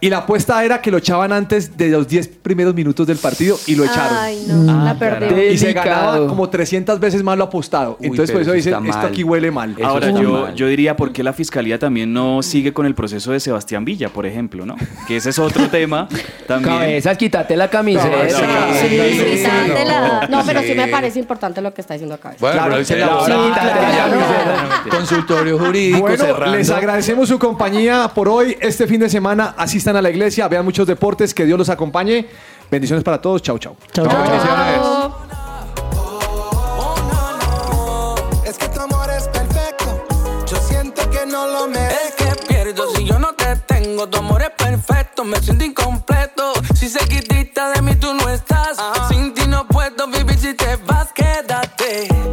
[0.01, 3.57] Y la apuesta era que lo echaban antes de los 10 primeros minutos del partido
[3.67, 4.17] y lo echaron.
[4.17, 5.41] Ay, no, la perdí.
[5.53, 7.97] Y se ganaba como 300 veces más lo apostado.
[8.01, 9.07] Entonces por pero eso eso dicen, esto mal.
[9.07, 9.75] aquí huele mal.
[9.83, 13.39] Ahora, yo, yo diría por qué la fiscalía también no sigue con el proceso de
[13.41, 14.75] Sebastián Villa, por ejemplo, ¿no?
[15.07, 16.07] Que ese es otro tema
[16.47, 16.75] también.
[16.77, 18.29] Cabezas, quítate la camiseta.
[18.29, 18.35] Sí,
[18.89, 20.27] Sí, Quítatela.
[20.29, 20.75] No, pero sí Sí.
[20.75, 22.33] me parece importante lo que está diciendo acá.
[22.39, 24.83] Bueno, pero dice la Sí, la camiseta.
[24.89, 26.57] Consultorio jurídico Bueno, cerrando.
[26.57, 28.55] les agradecemos su compañía por hoy.
[28.61, 32.27] Este fin de semana asistan a la iglesia, vean muchos deportes, que Dios los acompañe.
[32.69, 33.41] Bendiciones para todos.
[33.41, 33.75] Chau, chau.
[33.91, 34.79] Chau, Bendiciones.
[38.45, 40.05] Es que tu amor es perfecto.
[40.47, 42.23] Yo siento que no lo merezco.
[42.23, 44.07] Es que pierdo si yo no te tengo.
[44.07, 46.53] Tu amor es perfecto, me siento incompleto.
[46.75, 48.77] Si se quitita de mí, tú no estás.
[49.09, 52.28] Sin ti no puedo vivir si te vas, quédate.